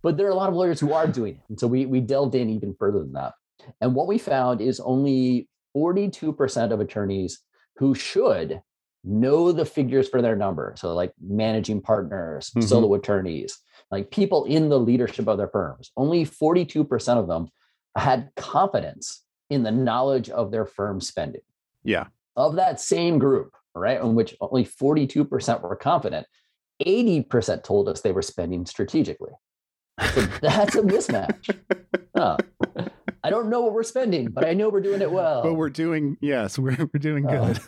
but 0.06 0.18
there 0.18 0.28
are 0.28 0.30
a 0.32 0.36
lot 0.36 0.50
of 0.50 0.56
lawyers 0.56 0.80
who 0.80 0.94
are 0.94 1.08
doing 1.08 1.34
it. 1.34 1.42
And 1.50 1.60
so 1.60 1.66
we, 1.66 1.88
we 1.88 2.00
delved 2.00 2.36
in 2.36 2.48
even 2.52 2.76
further 2.78 3.00
than 3.00 3.14
that. 3.14 3.34
And 3.82 3.96
what 3.96 4.06
we 4.06 4.20
found 4.20 4.62
is 4.62 4.80
only 4.80 5.50
42% 5.76 6.72
of 6.72 6.80
attorneys 6.80 7.40
who 7.78 7.96
should 7.96 8.62
know 9.04 9.52
the 9.52 9.66
figures 9.66 10.08
for 10.08 10.22
their 10.22 10.36
number. 10.36 10.76
So, 10.78 10.94
like 10.94 11.12
managing 11.20 11.82
partners, 11.82 12.52
mm-hmm. 12.52 12.68
solo 12.68 12.94
attorneys, 12.94 13.58
like 13.96 14.12
people 14.12 14.44
in 14.44 14.68
the 14.68 14.80
leadership 14.80 15.28
of 15.28 15.38
their 15.38 15.48
firms, 15.48 15.92
only 15.96 16.26
42% 16.26 17.18
of 17.18 17.28
them 17.28 17.48
had 17.96 18.30
confidence 18.36 19.24
in 19.50 19.64
the 19.64 19.72
knowledge 19.72 20.30
of 20.30 20.52
their 20.52 20.66
firm 20.66 21.00
spending. 21.00 21.42
Yeah. 21.84 22.08
Of 22.36 22.58
that 22.58 22.82
same 22.82 23.20
group, 23.20 23.54
right, 23.74 24.02
in 24.02 24.14
which 24.14 24.36
only 24.42 24.66
42% 24.66 25.62
were 25.62 25.78
confident, 25.78 26.28
80% 26.86 27.64
told 27.64 27.88
us 27.88 28.02
they 28.02 28.12
were 28.12 28.22
spending 28.22 28.66
strategically. 28.66 29.32
So 30.14 30.22
that's 30.42 30.76
a 30.76 30.82
mismatch. 30.82 31.58
I 33.24 33.30
don't 33.30 33.50
know 33.50 33.62
what 33.62 33.72
we're 33.72 33.84
spending, 33.84 34.28
but 34.28 34.46
I 34.46 34.54
know 34.54 34.68
we're 34.68 34.82
doing 34.82 35.02
it 35.02 35.10
well. 35.10 35.42
But 35.42 35.54
we're 35.54 35.70
doing 35.70 36.18
yes, 36.20 36.60
we're 36.60 36.78
we're 36.78 37.00
doing 37.00 37.26
good. 37.26 37.60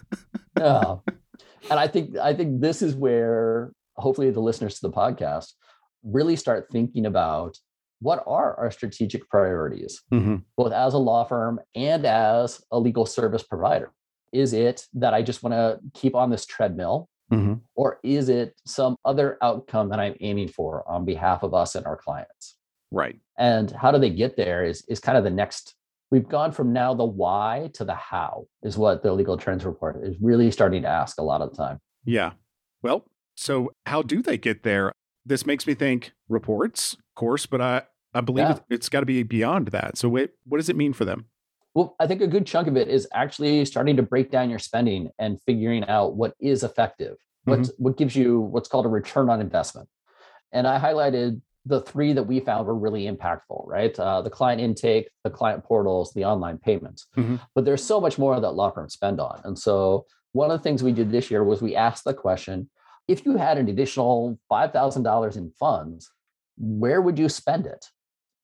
Uh, 0.57 0.97
and 1.71 1.79
I 1.79 1.87
think 1.87 2.17
I 2.17 2.33
think 2.33 2.59
this 2.59 2.81
is 2.81 2.95
where 2.95 3.71
hopefully 3.95 4.29
the 4.29 4.41
listeners 4.41 4.75
to 4.75 4.81
the 4.81 4.91
podcast 4.91 5.53
really 6.03 6.35
start 6.35 6.67
thinking 6.71 7.05
about 7.05 7.57
what 7.99 8.23
are 8.27 8.55
our 8.59 8.69
strategic 8.69 9.27
priorities, 9.29 10.01
mm-hmm. 10.13 10.37
both 10.55 10.71
as 10.71 10.93
a 10.93 10.99
law 10.99 11.23
firm 11.23 11.59
and 11.75 12.05
as 12.05 12.61
a 12.71 12.79
legal 12.79 13.05
service 13.05 13.43
provider. 13.43 13.91
Is 14.31 14.53
it 14.53 14.85
that 14.93 15.13
I 15.13 15.21
just 15.21 15.41
want 15.41 15.53
to 15.53 15.79
keep 15.99 16.15
on 16.15 16.29
this 16.29 16.45
treadmill 16.45 17.09
Mm-hmm. 17.31 17.55
Or 17.75 17.99
is 18.03 18.29
it 18.29 18.55
some 18.65 18.95
other 19.03 19.37
outcome 19.41 19.89
that 19.89 19.99
I'm 19.99 20.15
aiming 20.21 20.49
for 20.49 20.89
on 20.89 21.05
behalf 21.05 21.43
of 21.43 21.53
us 21.53 21.75
and 21.75 21.85
our 21.85 21.97
clients? 21.97 22.55
Right. 22.91 23.19
And 23.37 23.69
how 23.71 23.91
do 23.91 23.99
they 23.99 24.09
get 24.09 24.37
there 24.37 24.63
is, 24.63 24.83
is 24.87 24.99
kind 24.99 25.17
of 25.17 25.23
the 25.23 25.29
next. 25.29 25.75
We've 26.09 26.27
gone 26.27 26.53
from 26.53 26.71
now 26.71 26.93
the 26.93 27.05
why 27.05 27.69
to 27.73 27.83
the 27.83 27.95
how 27.95 28.45
is 28.63 28.77
what 28.77 29.03
the 29.03 29.11
legal 29.11 29.35
trends 29.35 29.65
report 29.65 30.01
is 30.03 30.15
really 30.21 30.51
starting 30.51 30.83
to 30.83 30.87
ask 30.87 31.19
a 31.19 31.23
lot 31.23 31.41
of 31.41 31.51
the 31.51 31.57
time. 31.57 31.79
Yeah. 32.05 32.31
Well, 32.81 33.05
so 33.35 33.71
how 33.85 34.03
do 34.03 34.21
they 34.21 34.37
get 34.37 34.63
there? 34.63 34.93
This 35.27 35.45
makes 35.45 35.67
me 35.67 35.73
think 35.73 36.13
reports, 36.29 36.93
of 36.93 37.15
course, 37.15 37.45
but 37.45 37.61
I, 37.61 37.81
I 38.13 38.21
believe 38.21 38.47
yeah. 38.47 38.59
it's 38.69 38.87
got 38.87 39.01
to 39.01 39.05
be 39.05 39.23
beyond 39.23 39.67
that. 39.69 39.97
So 39.97 40.07
wait, 40.07 40.31
what 40.45 40.57
does 40.57 40.69
it 40.69 40.75
mean 40.75 40.93
for 40.93 41.05
them? 41.05 41.25
Well, 41.75 41.95
I 41.99 42.07
think 42.07 42.21
a 42.21 42.27
good 42.27 42.47
chunk 42.47 42.67
of 42.67 42.77
it 42.77 42.87
is 42.87 43.07
actually 43.13 43.63
starting 43.65 43.97
to 43.97 44.03
break 44.03 44.31
down 44.31 44.49
your 44.49 44.57
spending 44.59 45.11
and 45.19 45.39
figuring 45.45 45.83
out 45.87 46.15
what 46.15 46.33
is 46.39 46.63
effective, 46.63 47.17
what 47.43 47.59
mm-hmm. 47.59 47.83
what 47.83 47.97
gives 47.97 48.15
you 48.15 48.39
what's 48.39 48.69
called 48.69 48.85
a 48.85 48.89
return 48.89 49.29
on 49.29 49.41
investment. 49.41 49.89
And 50.51 50.65
I 50.65 50.79
highlighted 50.79 51.41
the 51.65 51.81
three 51.81 52.13
that 52.13 52.23
we 52.23 52.39
found 52.39 52.65
were 52.65 52.75
really 52.75 53.05
impactful, 53.05 53.67
right? 53.67 53.97
Uh, 53.99 54.21
the 54.21 54.29
client 54.29 54.61
intake, 54.61 55.09
the 55.23 55.29
client 55.29 55.63
portals, 55.65 56.13
the 56.13 56.25
online 56.25 56.57
payments. 56.57 57.07
Mm-hmm. 57.17 57.35
But 57.53 57.65
there's 57.65 57.83
so 57.83 57.99
much 57.99 58.17
more 58.17 58.39
that 58.39 58.51
law 58.51 58.71
firms 58.71 58.93
spend 58.93 59.19
on. 59.19 59.41
And 59.43 59.59
so 59.59 60.05
one 60.31 60.49
of 60.49 60.57
the 60.57 60.63
things 60.63 60.81
we 60.81 60.93
did 60.93 61.11
this 61.11 61.29
year 61.29 61.43
was 61.43 61.61
we 61.61 61.75
asked 61.75 62.05
the 62.05 62.13
question 62.13 62.69
if 63.07 63.25
you 63.25 63.37
had 63.37 63.57
an 63.57 63.69
additional 63.69 64.39
$5,000 64.51 65.37
in 65.37 65.51
funds, 65.51 66.11
where 66.57 67.01
would 67.01 67.17
you 67.17 67.29
spend 67.29 67.65
it? 67.65 67.85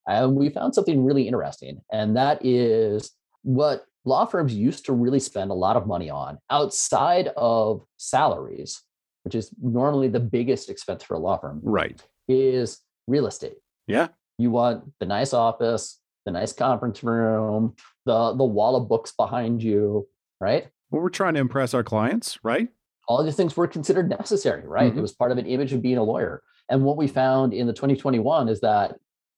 And 0.08 0.36
we 0.36 0.50
found 0.50 0.76
something 0.76 1.04
really 1.04 1.28
interesting. 1.28 1.82
And 1.92 2.16
that 2.18 2.46
is 2.46 3.12
what 3.44 3.86
law 4.06 4.26
firms 4.26 4.54
used 4.54 4.86
to 4.86 4.94
really 4.94 5.20
spend 5.20 5.52
a 5.52 5.56
lot 5.56 5.78
of 5.78 5.88
money 5.88 6.10
on 6.10 6.38
outside 6.50 7.30
of 7.38 7.84
salaries, 7.98 8.82
which 9.24 9.36
is 9.36 9.52
normally 9.62 10.10
the 10.10 10.20
biggest 10.20 10.70
expense 10.70 11.04
for 11.04 11.16
a 11.16 11.20
law 11.20 11.38
firm. 11.38 11.62
Right. 11.64 12.02
Is 12.28 12.80
real 13.08 13.28
estate. 13.28 13.58
Yeah. 13.88 14.10
You 14.38 14.52
want 14.52 14.92
the 15.00 15.06
nice 15.06 15.34
office, 15.34 16.00
the 16.26 16.32
nice 16.32 16.54
conference 16.54 17.04
room, 17.04 17.76
the 18.06 18.34
the 18.34 18.46
wall 18.46 18.76
of 18.76 18.90
books 18.90 19.14
behind 19.18 19.62
you, 19.62 20.08
right? 20.40 20.68
Well, 20.90 21.02
we're 21.02 21.10
trying 21.10 21.34
to 21.36 21.40
impress 21.40 21.74
our 21.74 21.84
clients, 21.84 22.40
right? 22.44 22.70
All 23.14 23.20
of 23.20 23.28
these 23.28 23.36
things 23.36 23.56
were 23.56 23.68
considered 23.68 24.10
necessary, 24.10 24.68
right? 24.68 24.90
Mm-hmm. 24.90 24.98
It 24.98 25.02
was 25.04 25.14
part 25.14 25.32
of 25.32 25.38
an 25.38 25.46
image 25.46 25.72
of 25.72 25.84
being 25.84 25.98
a 25.98 26.04
lawyer. 26.04 26.42
And 26.68 26.84
what 26.84 26.98
we 26.98 27.08
found 27.08 27.54
in 27.54 27.68
the 27.68 27.74
2021 27.74 28.50
is 28.50 28.60
that 28.62 28.96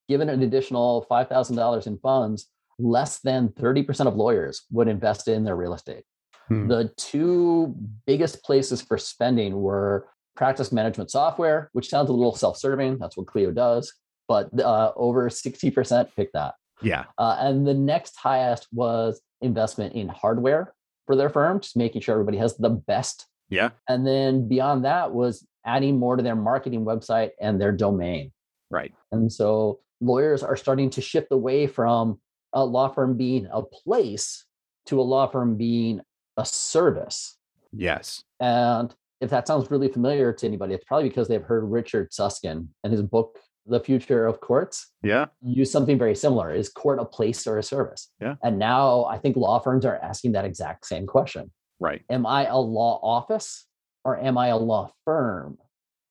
given 0.07 0.29
an 0.29 0.43
additional 0.43 1.05
$5,000 1.11 1.87
in 1.87 1.97
funds, 1.97 2.47
less 2.79 3.19
than 3.19 3.49
30% 3.49 4.07
of 4.07 4.15
lawyers 4.15 4.63
would 4.71 4.87
invest 4.87 5.27
in 5.27 5.43
their 5.43 5.57
real 5.57 5.73
estate. 5.73 6.05
Hmm. 6.47 6.69
The 6.69 6.89
two 6.95 7.75
biggest 8.07 8.43
places 8.45 8.81
for 8.81 8.97
spending 8.97 9.61
were 9.61 10.07
practice 10.37 10.71
management 10.71 11.11
software, 11.11 11.69
which 11.73 11.89
sounds 11.89 12.09
a 12.09 12.13
little 12.13 12.35
self 12.35 12.57
serving. 12.57 12.97
That's 12.99 13.17
what 13.17 13.27
Clio 13.27 13.51
does. 13.51 13.93
But 14.29 14.57
uh, 14.57 14.93
over 14.95 15.29
60% 15.29 16.15
picked 16.15 16.33
that. 16.33 16.53
Yeah. 16.81 17.03
Uh, 17.17 17.35
and 17.39 17.67
the 17.67 17.73
next 17.73 18.15
highest 18.15 18.67
was 18.71 19.19
investment 19.41 19.95
in 19.95 20.07
hardware 20.07 20.73
for 21.05 21.17
their 21.17 21.29
firm, 21.29 21.59
just 21.59 21.75
making 21.75 22.01
sure 22.01 22.13
everybody 22.13 22.37
has 22.37 22.55
the 22.55 22.69
best. 22.69 23.27
Yeah. 23.49 23.69
And 23.87 24.05
then 24.05 24.47
beyond 24.47 24.85
that 24.85 25.13
was 25.13 25.45
adding 25.65 25.97
more 25.99 26.15
to 26.15 26.23
their 26.23 26.35
marketing 26.35 26.85
website 26.85 27.31
and 27.41 27.59
their 27.59 27.71
domain. 27.71 28.31
Right. 28.69 28.93
And 29.11 29.31
so 29.31 29.79
lawyers 30.01 30.43
are 30.43 30.55
starting 30.55 30.89
to 30.91 31.01
shift 31.01 31.27
away 31.31 31.67
from 31.67 32.19
a 32.53 32.63
law 32.63 32.87
firm 32.87 33.17
being 33.17 33.47
a 33.51 33.61
place 33.61 34.45
to 34.87 34.99
a 34.99 35.03
law 35.03 35.27
firm 35.27 35.57
being 35.57 36.01
a 36.37 36.45
service. 36.45 37.37
Yes. 37.71 38.23
And 38.39 38.93
if 39.21 39.29
that 39.29 39.47
sounds 39.47 39.71
really 39.71 39.87
familiar 39.87 40.33
to 40.33 40.45
anybody, 40.45 40.73
it's 40.73 40.85
probably 40.85 41.09
because 41.09 41.27
they've 41.27 41.41
heard 41.41 41.63
Richard 41.63 42.13
Susskind 42.13 42.69
and 42.83 42.91
his 42.91 43.01
book, 43.01 43.39
The 43.65 43.79
Future 43.79 44.25
of 44.27 44.41
Courts. 44.41 44.91
Yeah. 45.03 45.25
Use 45.41 45.71
something 45.71 45.97
very 45.97 46.15
similar. 46.15 46.53
Is 46.53 46.69
court 46.69 46.99
a 46.99 47.05
place 47.05 47.47
or 47.47 47.57
a 47.57 47.63
service? 47.63 48.11
Yeah. 48.21 48.35
And 48.43 48.59
now 48.59 49.05
I 49.05 49.17
think 49.17 49.35
law 49.35 49.59
firms 49.59 49.85
are 49.85 49.97
asking 49.97 50.33
that 50.33 50.45
exact 50.45 50.85
same 50.85 51.07
question. 51.07 51.51
Right. 51.79 52.03
Am 52.09 52.25
I 52.25 52.45
a 52.45 52.57
law 52.57 52.99
office 53.01 53.65
or 54.03 54.17
am 54.17 54.37
I 54.37 54.47
a 54.47 54.57
law 54.57 54.91
firm? 55.03 55.57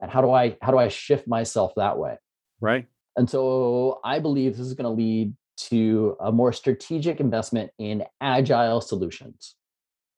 And 0.00 0.10
how 0.10 0.20
do 0.20 0.30
I 0.30 0.56
how 0.60 0.70
do 0.70 0.78
I 0.78 0.88
shift 0.88 1.26
myself 1.26 1.72
that 1.76 1.98
way? 1.98 2.18
Right. 2.60 2.86
And 3.16 3.30
so 3.30 4.00
I 4.04 4.18
believe 4.18 4.56
this 4.56 4.66
is 4.66 4.74
going 4.74 4.84
to 4.84 4.90
lead 4.90 5.34
to 5.56 6.16
a 6.20 6.32
more 6.32 6.52
strategic 6.52 7.20
investment 7.20 7.70
in 7.78 8.04
agile 8.20 8.80
solutions. 8.80 9.54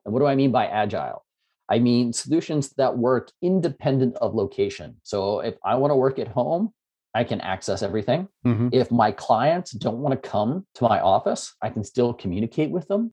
And 0.04 0.14
what 0.14 0.20
do 0.20 0.26
I 0.26 0.34
mean 0.34 0.50
by 0.50 0.66
agile? 0.66 1.24
I 1.68 1.78
mean 1.78 2.12
solutions 2.12 2.70
that 2.78 2.96
work 2.96 3.30
independent 3.42 4.16
of 4.16 4.34
location. 4.34 4.96
So 5.02 5.40
if 5.40 5.56
I 5.64 5.74
want 5.74 5.90
to 5.90 5.96
work 5.96 6.18
at 6.18 6.28
home, 6.28 6.72
I 7.14 7.24
can 7.24 7.40
access 7.40 7.82
everything. 7.82 8.28
Mm-hmm. 8.46 8.68
If 8.72 8.90
my 8.90 9.10
clients 9.10 9.72
don't 9.72 9.98
want 9.98 10.20
to 10.20 10.28
come 10.28 10.66
to 10.76 10.84
my 10.84 11.00
office, 11.00 11.54
I 11.62 11.70
can 11.70 11.82
still 11.82 12.12
communicate 12.12 12.70
with 12.70 12.86
them. 12.88 13.12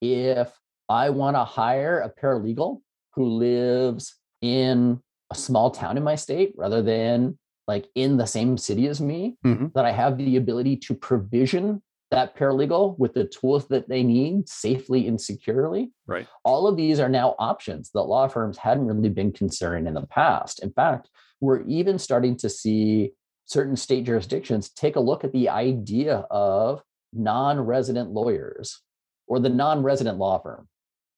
If 0.00 0.52
I 0.88 1.10
want 1.10 1.36
to 1.36 1.44
hire 1.44 2.00
a 2.00 2.10
paralegal 2.10 2.80
who 3.14 3.24
lives 3.24 4.14
in 4.40 5.00
a 5.30 5.34
small 5.34 5.70
town 5.70 5.96
in 5.96 6.02
my 6.02 6.14
state 6.14 6.54
rather 6.56 6.82
than 6.82 7.38
like 7.66 7.86
in 7.94 8.16
the 8.16 8.26
same 8.26 8.56
city 8.56 8.88
as 8.88 9.00
me, 9.00 9.36
mm-hmm. 9.44 9.66
that 9.74 9.84
I 9.84 9.92
have 9.92 10.16
the 10.16 10.36
ability 10.36 10.76
to 10.78 10.94
provision 10.94 11.82
that 12.10 12.34
paralegal 12.34 12.98
with 12.98 13.12
the 13.12 13.24
tools 13.24 13.68
that 13.68 13.88
they 13.90 14.02
need 14.02 14.48
safely 14.48 15.06
and 15.06 15.20
securely. 15.20 15.92
Right. 16.06 16.26
All 16.42 16.66
of 16.66 16.78
these 16.78 16.98
are 16.98 17.10
now 17.10 17.34
options 17.38 17.90
that 17.92 18.02
law 18.04 18.26
firms 18.28 18.56
hadn't 18.56 18.86
really 18.86 19.10
been 19.10 19.32
considering 19.32 19.86
in 19.86 19.92
the 19.92 20.06
past. 20.06 20.62
In 20.62 20.72
fact, 20.72 21.10
we're 21.40 21.62
even 21.66 21.98
starting 21.98 22.36
to 22.38 22.48
see 22.48 23.12
certain 23.44 23.76
state 23.76 24.04
jurisdictions 24.04 24.70
take 24.70 24.96
a 24.96 25.00
look 25.00 25.22
at 25.22 25.32
the 25.32 25.50
idea 25.50 26.26
of 26.30 26.82
non-resident 27.12 28.10
lawyers 28.10 28.80
or 29.26 29.38
the 29.38 29.50
non-resident 29.50 30.16
law 30.16 30.38
firm. 30.38 30.66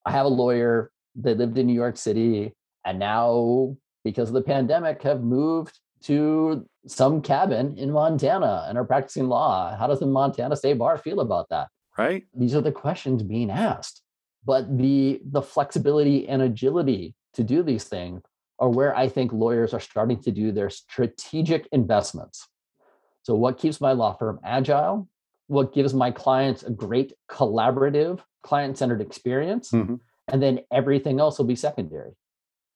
I 0.05 0.11
have 0.11 0.25
a 0.25 0.29
lawyer 0.29 0.91
that 1.15 1.37
lived 1.37 1.57
in 1.57 1.67
New 1.67 1.73
York 1.73 1.97
City 1.97 2.53
and 2.85 2.99
now 2.99 3.75
because 4.03 4.29
of 4.29 4.33
the 4.33 4.41
pandemic 4.41 5.03
have 5.03 5.21
moved 5.21 5.79
to 6.03 6.65
some 6.87 7.21
cabin 7.21 7.77
in 7.77 7.91
Montana 7.91 8.65
and 8.67 8.77
are 8.77 8.85
practicing 8.85 9.27
law. 9.27 9.75
How 9.77 9.87
does 9.87 9.99
the 9.99 10.07
Montana 10.07 10.55
State 10.55 10.77
Bar 10.77 10.97
feel 10.97 11.19
about 11.19 11.49
that? 11.49 11.67
Right. 11.97 12.23
These 12.35 12.55
are 12.55 12.61
the 12.61 12.71
questions 12.71 13.21
being 13.21 13.51
asked. 13.51 14.01
But 14.43 14.77
the 14.77 15.21
the 15.23 15.41
flexibility 15.41 16.27
and 16.27 16.41
agility 16.41 17.13
to 17.33 17.43
do 17.43 17.61
these 17.61 17.83
things 17.83 18.23
are 18.57 18.69
where 18.69 18.95
I 18.95 19.07
think 19.07 19.31
lawyers 19.31 19.73
are 19.73 19.79
starting 19.79 20.19
to 20.23 20.31
do 20.31 20.51
their 20.51 20.69
strategic 20.69 21.67
investments. 21.71 22.47
So 23.21 23.35
what 23.35 23.59
keeps 23.59 23.79
my 23.79 23.91
law 23.91 24.13
firm 24.13 24.39
agile? 24.43 25.07
What 25.51 25.73
gives 25.73 25.93
my 25.93 26.11
clients 26.11 26.63
a 26.63 26.71
great 26.71 27.11
collaborative, 27.29 28.21
client-centered 28.41 29.01
experience? 29.01 29.71
Mm-hmm. 29.71 29.95
And 30.31 30.41
then 30.41 30.61
everything 30.71 31.19
else 31.19 31.37
will 31.37 31.45
be 31.45 31.57
secondary. 31.57 32.13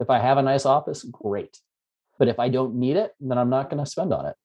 If 0.02 0.10
I 0.10 0.20
have 0.20 0.38
a 0.38 0.42
nice 0.42 0.66
office, 0.66 1.04
great. 1.04 1.60
But 2.20 2.28
if 2.28 2.38
I 2.38 2.50
don't 2.50 2.76
need 2.76 2.98
it, 2.98 3.14
then 3.22 3.38
I'm 3.38 3.50
not 3.50 3.70
going 3.70 3.82
to 3.82 3.90
spend 3.90 4.12
on 4.12 4.26
it. 4.26 4.36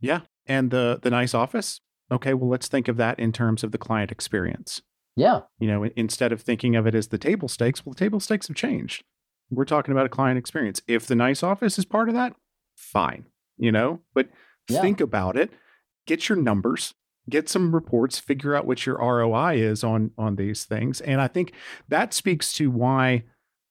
Yeah. 0.00 0.20
And 0.46 0.70
the 0.70 0.98
the 1.02 1.10
nice 1.10 1.34
office. 1.34 1.82
Okay, 2.10 2.32
well 2.32 2.48
let's 2.48 2.68
think 2.68 2.88
of 2.88 2.96
that 2.96 3.18
in 3.18 3.32
terms 3.32 3.62
of 3.62 3.70
the 3.70 3.76
client 3.76 4.10
experience. 4.10 4.80
Yeah. 5.14 5.40
You 5.58 5.68
know, 5.68 5.84
instead 5.94 6.32
of 6.32 6.40
thinking 6.40 6.76
of 6.76 6.86
it 6.86 6.94
as 6.94 7.08
the 7.08 7.18
table 7.18 7.48
stakes, 7.48 7.84
well 7.84 7.92
the 7.92 7.98
table 7.98 8.18
stakes 8.18 8.48
have 8.48 8.56
changed. 8.56 9.04
We're 9.50 9.66
talking 9.66 9.92
about 9.92 10.06
a 10.06 10.16
client 10.16 10.38
experience. 10.38 10.80
If 10.86 11.06
the 11.06 11.14
nice 11.14 11.42
office 11.42 11.78
is 11.78 11.84
part 11.84 12.08
of 12.08 12.14
that, 12.14 12.34
fine. 12.76 13.26
You 13.58 13.72
know, 13.72 14.00
but 14.14 14.30
yeah. 14.70 14.80
think 14.80 15.02
about 15.02 15.36
it. 15.36 15.50
Get 16.06 16.30
your 16.30 16.38
numbers, 16.38 16.94
get 17.28 17.48
some 17.48 17.74
reports, 17.74 18.18
figure 18.18 18.54
out 18.54 18.66
what 18.66 18.86
your 18.86 18.96
ROI 18.98 19.54
is 19.56 19.82
on 19.82 20.10
on 20.18 20.36
these 20.36 20.64
things. 20.64 21.00
And 21.00 21.20
I 21.20 21.28
think 21.28 21.52
that 21.88 22.12
speaks 22.12 22.52
to 22.54 22.70
why 22.70 23.24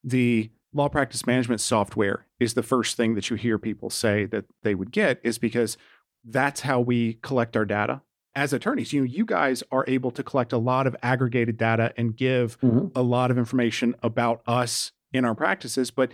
the 0.04 0.52
law 0.74 0.90
practice 0.90 1.26
management 1.26 1.62
software 1.62 2.26
is 2.40 2.56
the 2.56 2.64
first 2.64 2.98
thing 2.98 3.16
that 3.16 3.30
you 3.30 3.36
hear 3.36 3.58
people 3.58 3.90
say 3.90 4.26
that 4.26 4.46
they 4.64 4.76
would 4.76 4.92
get 4.92 5.20
is 5.24 5.38
because 5.38 5.78
that's 6.26 6.62
how 6.62 6.80
we 6.80 7.16
collect 7.22 7.56
our 7.56 7.66
data 7.66 8.02
as 8.36 8.54
attorneys 8.54 8.94
you 8.94 9.02
know 9.02 9.06
you 9.06 9.26
guys 9.26 9.64
are 9.72 9.86
able 9.88 10.12
to 10.12 10.24
collect 10.24 10.54
a 10.54 10.58
lot 10.58 10.88
of 10.88 10.96
aggregated 11.04 11.58
data 11.58 11.94
and 11.98 12.16
give 12.16 12.60
mm-hmm. 12.62 12.88
a 12.96 13.02
lot 13.02 13.30
of 13.30 13.38
information 13.38 13.96
about 14.02 14.42
us 14.48 14.92
in 15.12 15.26
our 15.26 15.36
practices 15.36 15.92
but 15.92 16.12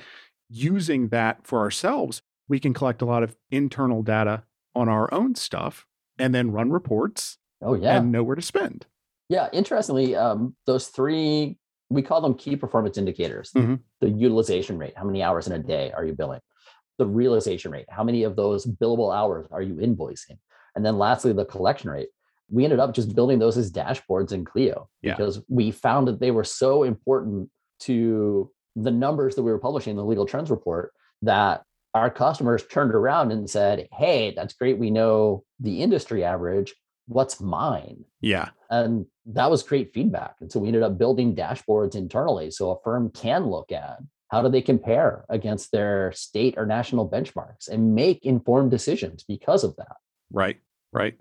using 0.50 1.10
that 1.10 1.46
for 1.46 1.60
ourselves 1.60 2.22
we 2.48 2.60
can 2.60 2.74
collect 2.74 3.02
a 3.02 3.06
lot 3.06 3.24
of 3.24 3.36
internal 3.52 4.04
data 4.04 4.44
on 4.76 4.90
our 4.90 5.12
own 5.14 5.36
stuff 5.36 5.86
and 6.20 6.34
then 6.34 6.52
run 6.52 6.72
reports 6.72 7.38
oh 7.62 7.74
yeah. 7.74 7.98
and 7.98 8.12
know 8.12 8.24
where 8.24 8.36
to 8.36 8.42
spend. 8.42 8.86
Yeah 9.30 9.50
interestingly 9.54 10.16
um, 10.16 10.56
those 10.66 10.88
three 10.88 11.58
we 11.90 12.02
call 12.02 12.22
them 12.22 12.36
key 12.36 12.56
performance 12.56 12.98
indicators. 12.98 13.52
Mm-hmm. 13.56 13.76
the 14.02 14.10
utilization 14.10 14.78
rate 14.78 14.94
how 14.96 15.06
many 15.06 15.24
hours 15.24 15.48
in 15.48 15.54
a 15.54 15.60
day 15.60 15.92
are 15.92 16.06
you 16.06 16.14
billing? 16.14 16.42
The 16.98 17.06
realization 17.06 17.72
rate 17.72 17.86
how 17.90 18.04
many 18.04 18.24
of 18.24 18.36
those 18.36 18.66
billable 18.66 19.16
hours 19.16 19.48
are 19.52 19.62
you 19.62 19.76
invoicing? 19.76 20.38
And 20.76 20.86
then 20.86 20.98
lastly 20.98 21.34
the 21.34 21.46
collection 21.46 21.90
rate. 21.90 22.10
We 22.52 22.64
ended 22.64 22.80
up 22.80 22.96
just 22.96 23.14
building 23.14 23.38
those 23.38 23.58
as 23.60 23.72
dashboards 23.72 24.32
in 24.32 24.44
clio 24.44 24.90
yeah. 25.04 25.16
because 25.16 25.40
we 25.50 25.70
found 25.70 26.08
that 26.08 26.20
they 26.20 26.32
were 26.32 26.44
so 26.44 26.82
important 26.82 27.48
to 27.82 28.52
the 28.76 28.92
numbers 28.92 29.36
that 29.36 29.44
we 29.44 29.52
were 29.52 29.60
publishing 29.60 29.92
in 29.92 29.98
the 29.98 30.06
legal 30.06 30.26
trends 30.26 30.50
report 30.50 30.94
that 31.22 31.64
our 31.94 32.10
customers 32.10 32.66
turned 32.66 32.94
around 32.94 33.32
and 33.32 33.50
said, 33.50 33.88
Hey, 33.92 34.34
that's 34.36 34.54
great. 34.54 34.78
We 34.78 34.92
know 34.92 35.44
the 35.60 35.82
industry 35.82 36.24
average. 36.24 36.76
What's 37.08 37.42
mine? 37.42 38.06
Yeah. 38.22 38.50
And 38.70 39.06
that 39.26 39.50
was 39.50 39.64
great 39.64 39.94
feedback. 39.94 40.36
And 40.42 40.52
so 40.52 40.60
we 40.60 40.68
ended 40.68 40.84
up 40.84 40.98
building 40.98 41.36
dashboards 41.36 41.96
internally 41.96 42.52
so 42.52 42.72
a 42.72 42.82
firm 42.84 43.10
can 43.12 43.48
look 43.48 43.72
at 43.72 44.00
how 44.30 44.44
do 44.44 44.50
they 44.50 44.62
compare 44.62 45.26
against 45.30 45.72
their 45.72 46.12
state 46.12 46.54
or 46.58 46.66
national 46.66 47.10
benchmarks 47.10 47.68
and 47.68 47.96
make 47.96 48.24
informed 48.26 48.70
decisions 48.70 49.24
because 49.28 49.64
of 49.64 49.76
that. 49.78 49.96
Right, 50.32 50.58
right. 50.94 51.16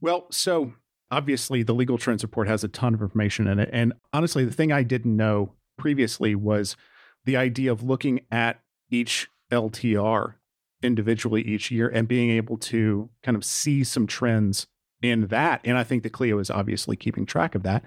Well, 0.00 0.26
so 0.30 0.72
obviously 1.10 1.62
the 1.62 1.74
legal 1.74 1.98
trends 1.98 2.22
report 2.22 2.46
has 2.46 2.62
a 2.62 2.68
ton 2.68 2.94
of 2.94 3.02
information 3.02 3.48
in 3.48 3.58
it. 3.58 3.70
And 3.72 3.92
honestly, 4.12 4.44
the 4.44 4.52
thing 4.52 4.70
I 4.70 4.84
didn't 4.84 5.16
know 5.16 5.54
previously 5.76 6.34
was 6.34 6.76
the 7.24 7.36
idea 7.36 7.72
of 7.72 7.82
looking 7.82 8.20
at 8.30 8.60
each 8.90 9.28
LTR 9.50 10.34
individually 10.82 11.42
each 11.42 11.70
year 11.70 11.88
and 11.88 12.06
being 12.08 12.30
able 12.30 12.56
to 12.58 13.08
kind 13.22 13.36
of 13.36 13.44
see 13.44 13.82
some 13.84 14.06
trends 14.06 14.66
in 15.02 15.26
that. 15.28 15.60
And 15.64 15.76
I 15.78 15.84
think 15.84 16.02
that 16.02 16.12
Clio 16.12 16.38
is 16.38 16.50
obviously 16.50 16.96
keeping 16.96 17.26
track 17.26 17.54
of 17.54 17.62
that. 17.62 17.84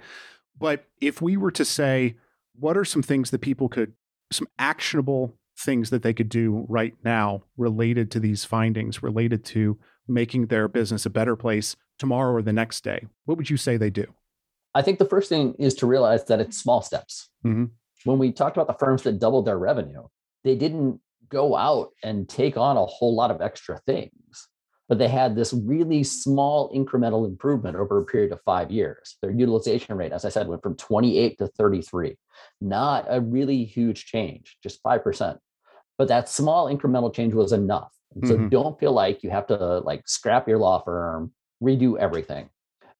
But 0.57 0.85
if 0.99 1.21
we 1.21 1.37
were 1.37 1.51
to 1.51 1.65
say, 1.65 2.15
what 2.57 2.77
are 2.77 2.85
some 2.85 3.01
things 3.01 3.31
that 3.31 3.39
people 3.39 3.69
could, 3.69 3.93
some 4.31 4.47
actionable 4.57 5.37
things 5.57 5.89
that 5.89 6.03
they 6.03 6.13
could 6.13 6.29
do 6.29 6.65
right 6.69 6.95
now 7.03 7.43
related 7.57 8.11
to 8.11 8.19
these 8.19 8.45
findings, 8.45 9.01
related 9.03 9.43
to 9.45 9.77
making 10.07 10.47
their 10.47 10.67
business 10.67 11.05
a 11.05 11.09
better 11.09 11.35
place 11.35 11.75
tomorrow 11.97 12.33
or 12.33 12.41
the 12.41 12.53
next 12.53 12.83
day? 12.83 13.07
What 13.25 13.37
would 13.37 13.49
you 13.49 13.57
say 13.57 13.77
they 13.77 13.89
do? 13.89 14.05
I 14.75 14.81
think 14.81 14.99
the 14.99 15.05
first 15.05 15.29
thing 15.29 15.55
is 15.57 15.73
to 15.75 15.87
realize 15.87 16.25
that 16.25 16.39
it's 16.39 16.57
small 16.57 16.81
steps. 16.81 17.29
Mm-hmm. 17.45 17.65
When 18.05 18.19
we 18.19 18.31
talked 18.31 18.55
about 18.55 18.67
the 18.67 18.85
firms 18.85 19.03
that 19.03 19.19
doubled 19.19 19.45
their 19.45 19.57
revenue, 19.57 20.03
they 20.43 20.55
didn't 20.55 21.01
go 21.29 21.55
out 21.55 21.89
and 22.03 22.27
take 22.27 22.57
on 22.57 22.77
a 22.77 22.85
whole 22.85 23.15
lot 23.15 23.31
of 23.31 23.41
extra 23.41 23.79
things. 23.85 24.47
But 24.87 24.97
they 24.97 25.07
had 25.07 25.35
this 25.35 25.53
really 25.53 26.03
small 26.03 26.73
incremental 26.73 27.27
improvement 27.27 27.75
over 27.75 27.99
a 27.99 28.05
period 28.05 28.31
of 28.31 28.41
five 28.43 28.71
years. 28.71 29.17
Their 29.21 29.31
utilization 29.31 29.95
rate, 29.95 30.11
as 30.11 30.25
I 30.25 30.29
said, 30.29 30.47
went 30.47 30.63
from 30.63 30.75
28 30.75 31.37
to 31.37 31.47
33. 31.47 32.17
Not 32.59 33.05
a 33.07 33.21
really 33.21 33.65
huge 33.65 34.05
change, 34.05 34.57
just 34.63 34.81
5%. 34.83 35.37
But 35.99 36.07
that 36.07 36.27
small 36.27 36.73
incremental 36.73 37.13
change 37.13 37.35
was 37.35 37.51
enough. 37.51 37.93
So 38.23 38.33
mm-hmm. 38.33 38.49
don't 38.49 38.79
feel 38.79 38.91
like 38.91 39.21
you 39.21 39.29
have 39.29 39.45
to 39.47 39.79
like 39.79 40.07
scrap 40.07 40.47
your 40.47 40.57
law 40.57 40.81
firm, 40.81 41.31
redo 41.61 41.99
everything. 41.99 42.49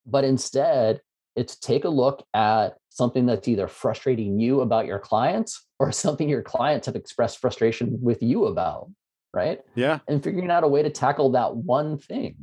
But 0.05 0.23
instead, 0.23 1.01
it's 1.35 1.55
take 1.57 1.85
a 1.85 1.89
look 1.89 2.23
at 2.33 2.75
something 2.89 3.25
that's 3.25 3.47
either 3.47 3.67
frustrating 3.67 4.39
you 4.39 4.61
about 4.61 4.85
your 4.85 4.99
clients 4.99 5.65
or 5.79 5.91
something 5.93 6.29
your 6.29 6.41
clients 6.41 6.85
have 6.85 6.95
expressed 6.95 7.39
frustration 7.39 7.97
with 8.01 8.21
you 8.21 8.45
about, 8.45 8.89
right? 9.33 9.61
Yeah. 9.75 9.99
And 10.07 10.23
figuring 10.23 10.51
out 10.51 10.63
a 10.63 10.67
way 10.67 10.83
to 10.83 10.89
tackle 10.89 11.31
that 11.31 11.55
one 11.55 11.97
thing. 11.97 12.35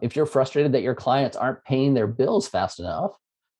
If 0.00 0.14
you're 0.14 0.26
frustrated 0.26 0.72
that 0.72 0.82
your 0.82 0.94
clients 0.94 1.36
aren't 1.36 1.64
paying 1.64 1.94
their 1.94 2.06
bills 2.06 2.48
fast 2.48 2.78
enough, 2.78 3.12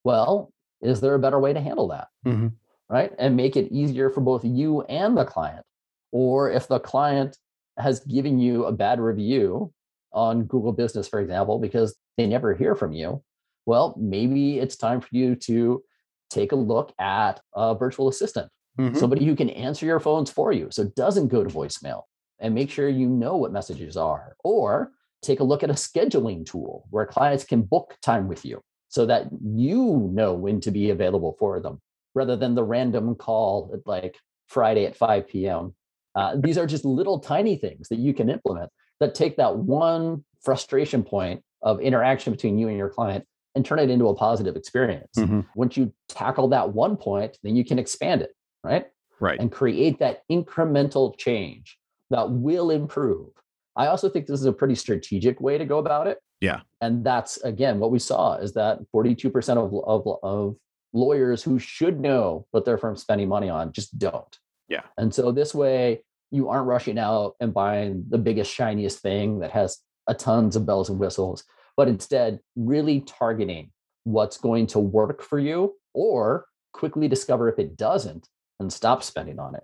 well, 0.03 0.51
is 0.81 1.01
there 1.01 1.15
a 1.15 1.19
better 1.19 1.39
way 1.39 1.53
to 1.53 1.59
handle 1.59 1.87
that? 1.87 2.07
Mm-hmm. 2.25 2.47
Right. 2.89 3.11
And 3.17 3.35
make 3.35 3.57
it 3.57 3.71
easier 3.71 4.09
for 4.09 4.21
both 4.21 4.45
you 4.45 4.81
and 4.83 5.17
the 5.17 5.25
client. 5.25 5.65
Or 6.11 6.51
if 6.51 6.67
the 6.67 6.79
client 6.79 7.37
has 7.77 7.99
given 8.01 8.39
you 8.39 8.65
a 8.65 8.71
bad 8.71 8.99
review 8.99 9.73
on 10.13 10.43
Google 10.43 10.71
Business, 10.71 11.07
for 11.07 11.19
example, 11.19 11.59
because 11.59 11.97
they 12.15 12.25
never 12.27 12.53
hear 12.53 12.75
from 12.75 12.93
you, 12.93 13.23
well, 13.65 13.95
maybe 13.99 14.59
it's 14.59 14.77
time 14.77 15.01
for 15.01 15.09
you 15.11 15.35
to 15.35 15.83
take 16.29 16.51
a 16.51 16.55
look 16.55 16.93
at 16.99 17.39
a 17.55 17.75
virtual 17.75 18.07
assistant, 18.09 18.49
mm-hmm. 18.79 18.97
somebody 18.97 19.25
who 19.25 19.35
can 19.35 19.49
answer 19.49 19.85
your 19.85 19.99
phones 19.99 20.29
for 20.29 20.51
you 20.51 20.67
so 20.71 20.83
it 20.83 20.95
doesn't 20.95 21.27
go 21.29 21.43
to 21.43 21.49
voicemail 21.49 22.03
and 22.39 22.53
make 22.53 22.69
sure 22.69 22.87
you 22.87 23.07
know 23.07 23.35
what 23.35 23.51
messages 23.51 23.97
are. 23.97 24.35
Or 24.43 24.91
take 25.21 25.39
a 25.39 25.43
look 25.43 25.63
at 25.63 25.69
a 25.69 25.73
scheduling 25.73 26.45
tool 26.45 26.85
where 26.89 27.05
clients 27.05 27.43
can 27.43 27.61
book 27.63 27.95
time 28.01 28.27
with 28.27 28.45
you 28.45 28.61
so 28.89 29.05
that 29.05 29.27
you 29.41 30.09
know 30.13 30.33
when 30.33 30.61
to 30.61 30.71
be 30.71 30.91
available 30.91 31.35
for 31.39 31.59
them 31.59 31.81
rather 32.13 32.35
than 32.35 32.55
the 32.55 32.63
random 32.63 33.15
call 33.15 33.71
at 33.73 33.85
like 33.85 34.17
Friday 34.47 34.85
at 34.85 34.95
5 34.95 35.27
p.m. 35.27 35.75
Uh, 36.15 36.35
these 36.37 36.57
are 36.57 36.65
just 36.65 36.85
little 36.85 37.19
tiny 37.19 37.57
things 37.57 37.89
that 37.89 37.99
you 37.99 38.13
can 38.13 38.29
implement 38.29 38.71
that 38.99 39.13
take 39.13 39.37
that 39.37 39.55
one 39.55 40.23
frustration 40.41 41.03
point 41.03 41.43
of 41.61 41.79
interaction 41.81 42.33
between 42.33 42.57
you 42.57 42.67
and 42.67 42.77
your 42.77 42.89
client 42.89 43.25
and 43.57 43.65
turn 43.65 43.79
it 43.79 43.89
into 43.89 44.07
a 44.07 44.13
positive 44.13 44.55
experience. 44.55 45.09
Mm-hmm. 45.17 45.41
Once 45.55 45.75
you 45.75 45.91
tackle 46.07 46.47
that 46.49 46.73
one 46.73 46.95
point, 46.95 47.39
then 47.41 47.55
you 47.55 47.65
can 47.65 47.79
expand 47.79 48.21
it, 48.21 48.29
right? 48.63 48.85
Right. 49.19 49.39
And 49.39 49.51
create 49.51 49.97
that 49.97 50.21
incremental 50.31 51.17
change 51.17 51.79
that 52.11 52.29
will 52.29 52.69
improve. 52.69 53.29
I 53.75 53.87
also 53.87 54.09
think 54.09 54.27
this 54.27 54.39
is 54.39 54.45
a 54.45 54.53
pretty 54.53 54.75
strategic 54.75 55.41
way 55.41 55.57
to 55.57 55.65
go 55.65 55.79
about 55.79 56.05
it. 56.05 56.19
Yeah. 56.39 56.59
And 56.79 57.03
that's 57.03 57.37
again 57.37 57.79
what 57.79 57.89
we 57.89 57.97
saw 57.97 58.35
is 58.35 58.53
that 58.53 58.77
42% 58.95 59.33
of, 59.57 59.73
of, 59.87 60.19
of 60.21 60.55
lawyers 60.93 61.41
who 61.41 61.57
should 61.57 61.99
know 61.99 62.45
what 62.51 62.63
their 62.63 62.77
firm's 62.77 63.01
spending 63.01 63.27
money 63.27 63.49
on 63.49 63.73
just 63.73 63.97
don't. 63.97 64.37
Yeah. 64.69 64.83
And 64.99 65.11
so 65.11 65.31
this 65.31 65.55
way 65.55 66.03
you 66.29 66.49
aren't 66.49 66.67
rushing 66.67 66.99
out 66.99 67.33
and 67.39 67.55
buying 67.55 68.05
the 68.07 68.19
biggest, 68.19 68.53
shiniest 68.53 68.99
thing 68.99 69.39
that 69.39 69.49
has 69.49 69.79
a 70.05 70.13
tons 70.13 70.55
of 70.55 70.67
bells 70.67 70.89
and 70.89 70.99
whistles 70.99 71.43
but 71.77 71.87
instead 71.87 72.39
really 72.55 73.01
targeting 73.01 73.71
what's 74.03 74.37
going 74.37 74.67
to 74.67 74.79
work 74.79 75.21
for 75.21 75.39
you 75.39 75.75
or 75.93 76.45
quickly 76.73 77.07
discover 77.07 77.47
if 77.49 77.59
it 77.59 77.77
doesn't 77.77 78.27
and 78.59 78.71
stop 78.71 79.03
spending 79.03 79.39
on 79.39 79.55
it 79.55 79.63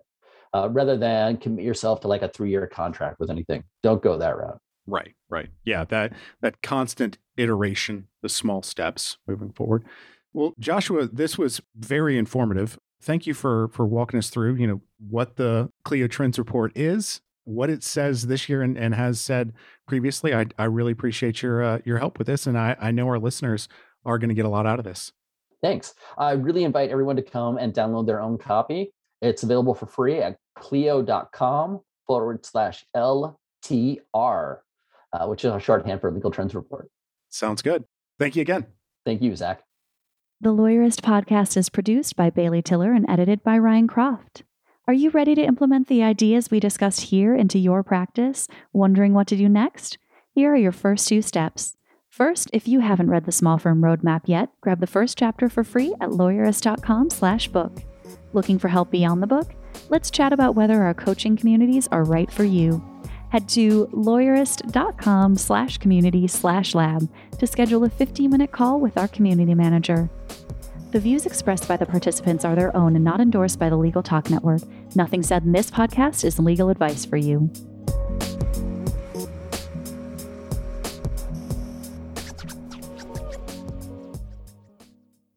uh, 0.54 0.70
rather 0.70 0.96
than 0.96 1.38
commit 1.38 1.66
yourself 1.66 2.00
to 2.02 2.08
like 2.08 2.22
a 2.22 2.30
three 2.30 2.52
year 2.52 2.68
contract 2.68 3.20
with 3.20 3.30
anything. 3.30 3.64
Don't 3.82 4.02
go 4.02 4.18
that 4.18 4.38
route. 4.38 4.60
Right, 4.86 5.14
right. 5.30 5.50
Yeah, 5.64 5.86
that 5.86 6.14
that 6.42 6.62
constant 6.62 7.18
iteration, 7.38 8.08
the 8.22 8.30
small 8.30 8.62
steps 8.62 9.18
moving 9.28 9.52
forward. 9.52 9.86
Well, 10.34 10.54
Joshua, 10.60 11.08
this 11.08 11.38
was 11.38 11.62
very 11.76 12.18
informative. 12.18 12.78
Thank 13.02 13.26
you 13.26 13.34
for 13.34 13.70
for 13.70 13.86
walking 13.86 14.18
us 14.18 14.30
through, 14.30 14.56
you 14.56 14.68
know, 14.68 14.82
what 15.10 15.38
the 15.38 15.70
Clio 15.86 16.08
Trends 16.08 16.38
report 16.38 16.72
is, 16.76 17.22
what 17.46 17.70
it 17.70 17.84
says 17.84 18.28
this 18.28 18.48
year 18.48 18.62
and, 18.62 18.78
and 18.78 18.96
has 18.96 19.20
said 19.20 19.54
previously. 19.88 20.34
I, 20.34 20.46
I 20.58 20.66
really 20.66 20.92
appreciate 20.92 21.42
your 21.42 21.64
uh, 21.64 21.80
your 21.86 21.98
help 21.98 22.18
with 22.18 22.28
this, 22.28 22.48
and 22.48 22.58
I, 22.58 22.76
I 22.80 22.92
know 22.92 23.08
our 23.08 23.20
listeners 23.20 23.68
are 24.06 24.18
going 24.18 24.30
to 24.30 24.36
get 24.36 24.46
a 24.46 24.50
lot 24.50 24.66
out 24.66 24.80
of 24.80 24.86
this. 24.86 25.12
Thanks. 25.62 25.94
I 26.18 26.32
really 26.32 26.66
invite 26.66 26.90
everyone 26.90 27.16
to 27.16 27.22
come 27.22 27.58
and 27.58 27.74
download 27.74 28.06
their 28.06 28.22
own 28.22 28.38
copy. 28.38 28.92
It's 29.22 29.44
available 29.44 29.74
for 29.74 29.86
free 29.86 30.20
at 30.20 30.36
clio.com 30.58 31.80
forward 32.06 32.46
slash 32.46 32.86
LTR, 32.96 34.58
uh, 35.14 35.28
which 35.28 35.46
is 35.46 35.54
a 35.54 35.60
shorthand 35.60 36.02
for 36.02 36.12
Legal 36.12 36.32
Trends 36.32 36.54
Report. 36.54 36.90
Sounds 37.30 37.62
good. 37.62 37.86
Thank 38.20 38.36
you 38.36 38.42
again. 38.42 38.66
Thank 39.06 39.22
you, 39.22 39.34
Zack. 39.36 39.64
The 40.42 40.54
Lawyerist 40.54 41.00
podcast 41.00 41.56
is 41.56 41.70
produced 41.70 42.18
by 42.18 42.30
Bailey 42.30 42.62
Tiller 42.62 42.92
and 42.92 43.10
edited 43.10 43.44
by 43.44 43.58
Ryan 43.58 43.88
Croft. 43.88 44.44
Are 44.86 44.94
you 44.94 45.12
ready 45.12 45.34
to 45.36 45.42
implement 45.42 45.88
the 45.88 46.04
ideas 46.04 46.52
we 46.52 46.60
discussed 46.60 47.04
here 47.04 47.34
into 47.34 47.58
your 47.58 47.84
practice? 47.84 48.50
Wondering 48.74 49.14
what 49.14 49.28
to 49.28 49.38
do 49.38 49.48
next? 49.48 49.98
Here 50.36 50.52
are 50.52 50.58
your 50.58 50.74
first 50.74 51.08
two 51.08 51.22
steps. 51.22 51.78
First, 52.10 52.50
if 52.52 52.68
you 52.68 52.82
haven't 52.82 53.10
read 53.10 53.24
the 53.24 53.32
Small 53.32 53.58
Firm 53.58 53.82
Roadmap 53.82 54.24
yet, 54.26 54.50
grab 54.60 54.82
the 54.82 54.88
first 54.88 55.18
chapter 55.18 55.48
for 55.48 55.64
free 55.64 55.94
at 56.02 56.10
lawyerist.com/book. 56.10 57.82
Looking 58.34 58.60
for 58.60 58.68
help 58.68 58.92
beyond 58.92 59.24
the 59.24 59.28
book? 59.28 59.56
Let's 59.88 60.12
chat 60.12 60.34
about 60.34 60.56
whether 60.56 60.84
our 60.84 60.94
coaching 60.94 61.38
communities 61.38 61.88
are 61.90 62.04
right 62.04 62.30
for 62.30 62.44
you. 62.44 62.84
Head 63.30 63.48
to 63.50 63.88
lawyerist.com 63.94 65.38
slash 65.38 65.78
community 65.78 66.28
slash 66.28 66.76
lab 66.76 67.10
to 67.40 67.48
schedule 67.48 67.86
a 67.86 67.90
15 67.90 68.30
minute 68.30 68.52
call 68.52 68.82
with 68.82 68.98
our 68.98 69.08
community 69.08 69.56
manager. 69.56 70.10
The 70.94 71.00
views 71.00 71.26
expressed 71.26 71.68
by 71.68 71.76
the 71.76 71.88
participants 71.88 72.46
are 72.46 72.54
their 72.54 72.76
own 72.78 72.96
and 72.96 73.04
not 73.04 73.20
endorsed 73.20 73.58
by 73.58 73.68
the 73.68 73.76
Legal 73.76 74.04
Talk 74.04 74.30
Network. 74.30 74.62
Nothing 74.96 75.24
said 75.24 75.42
in 75.42 75.52
this 75.52 75.72
podcast 75.72 76.24
is 76.24 76.38
legal 76.38 76.70
advice 76.70 77.04
for 77.04 77.18
you. 77.18 77.50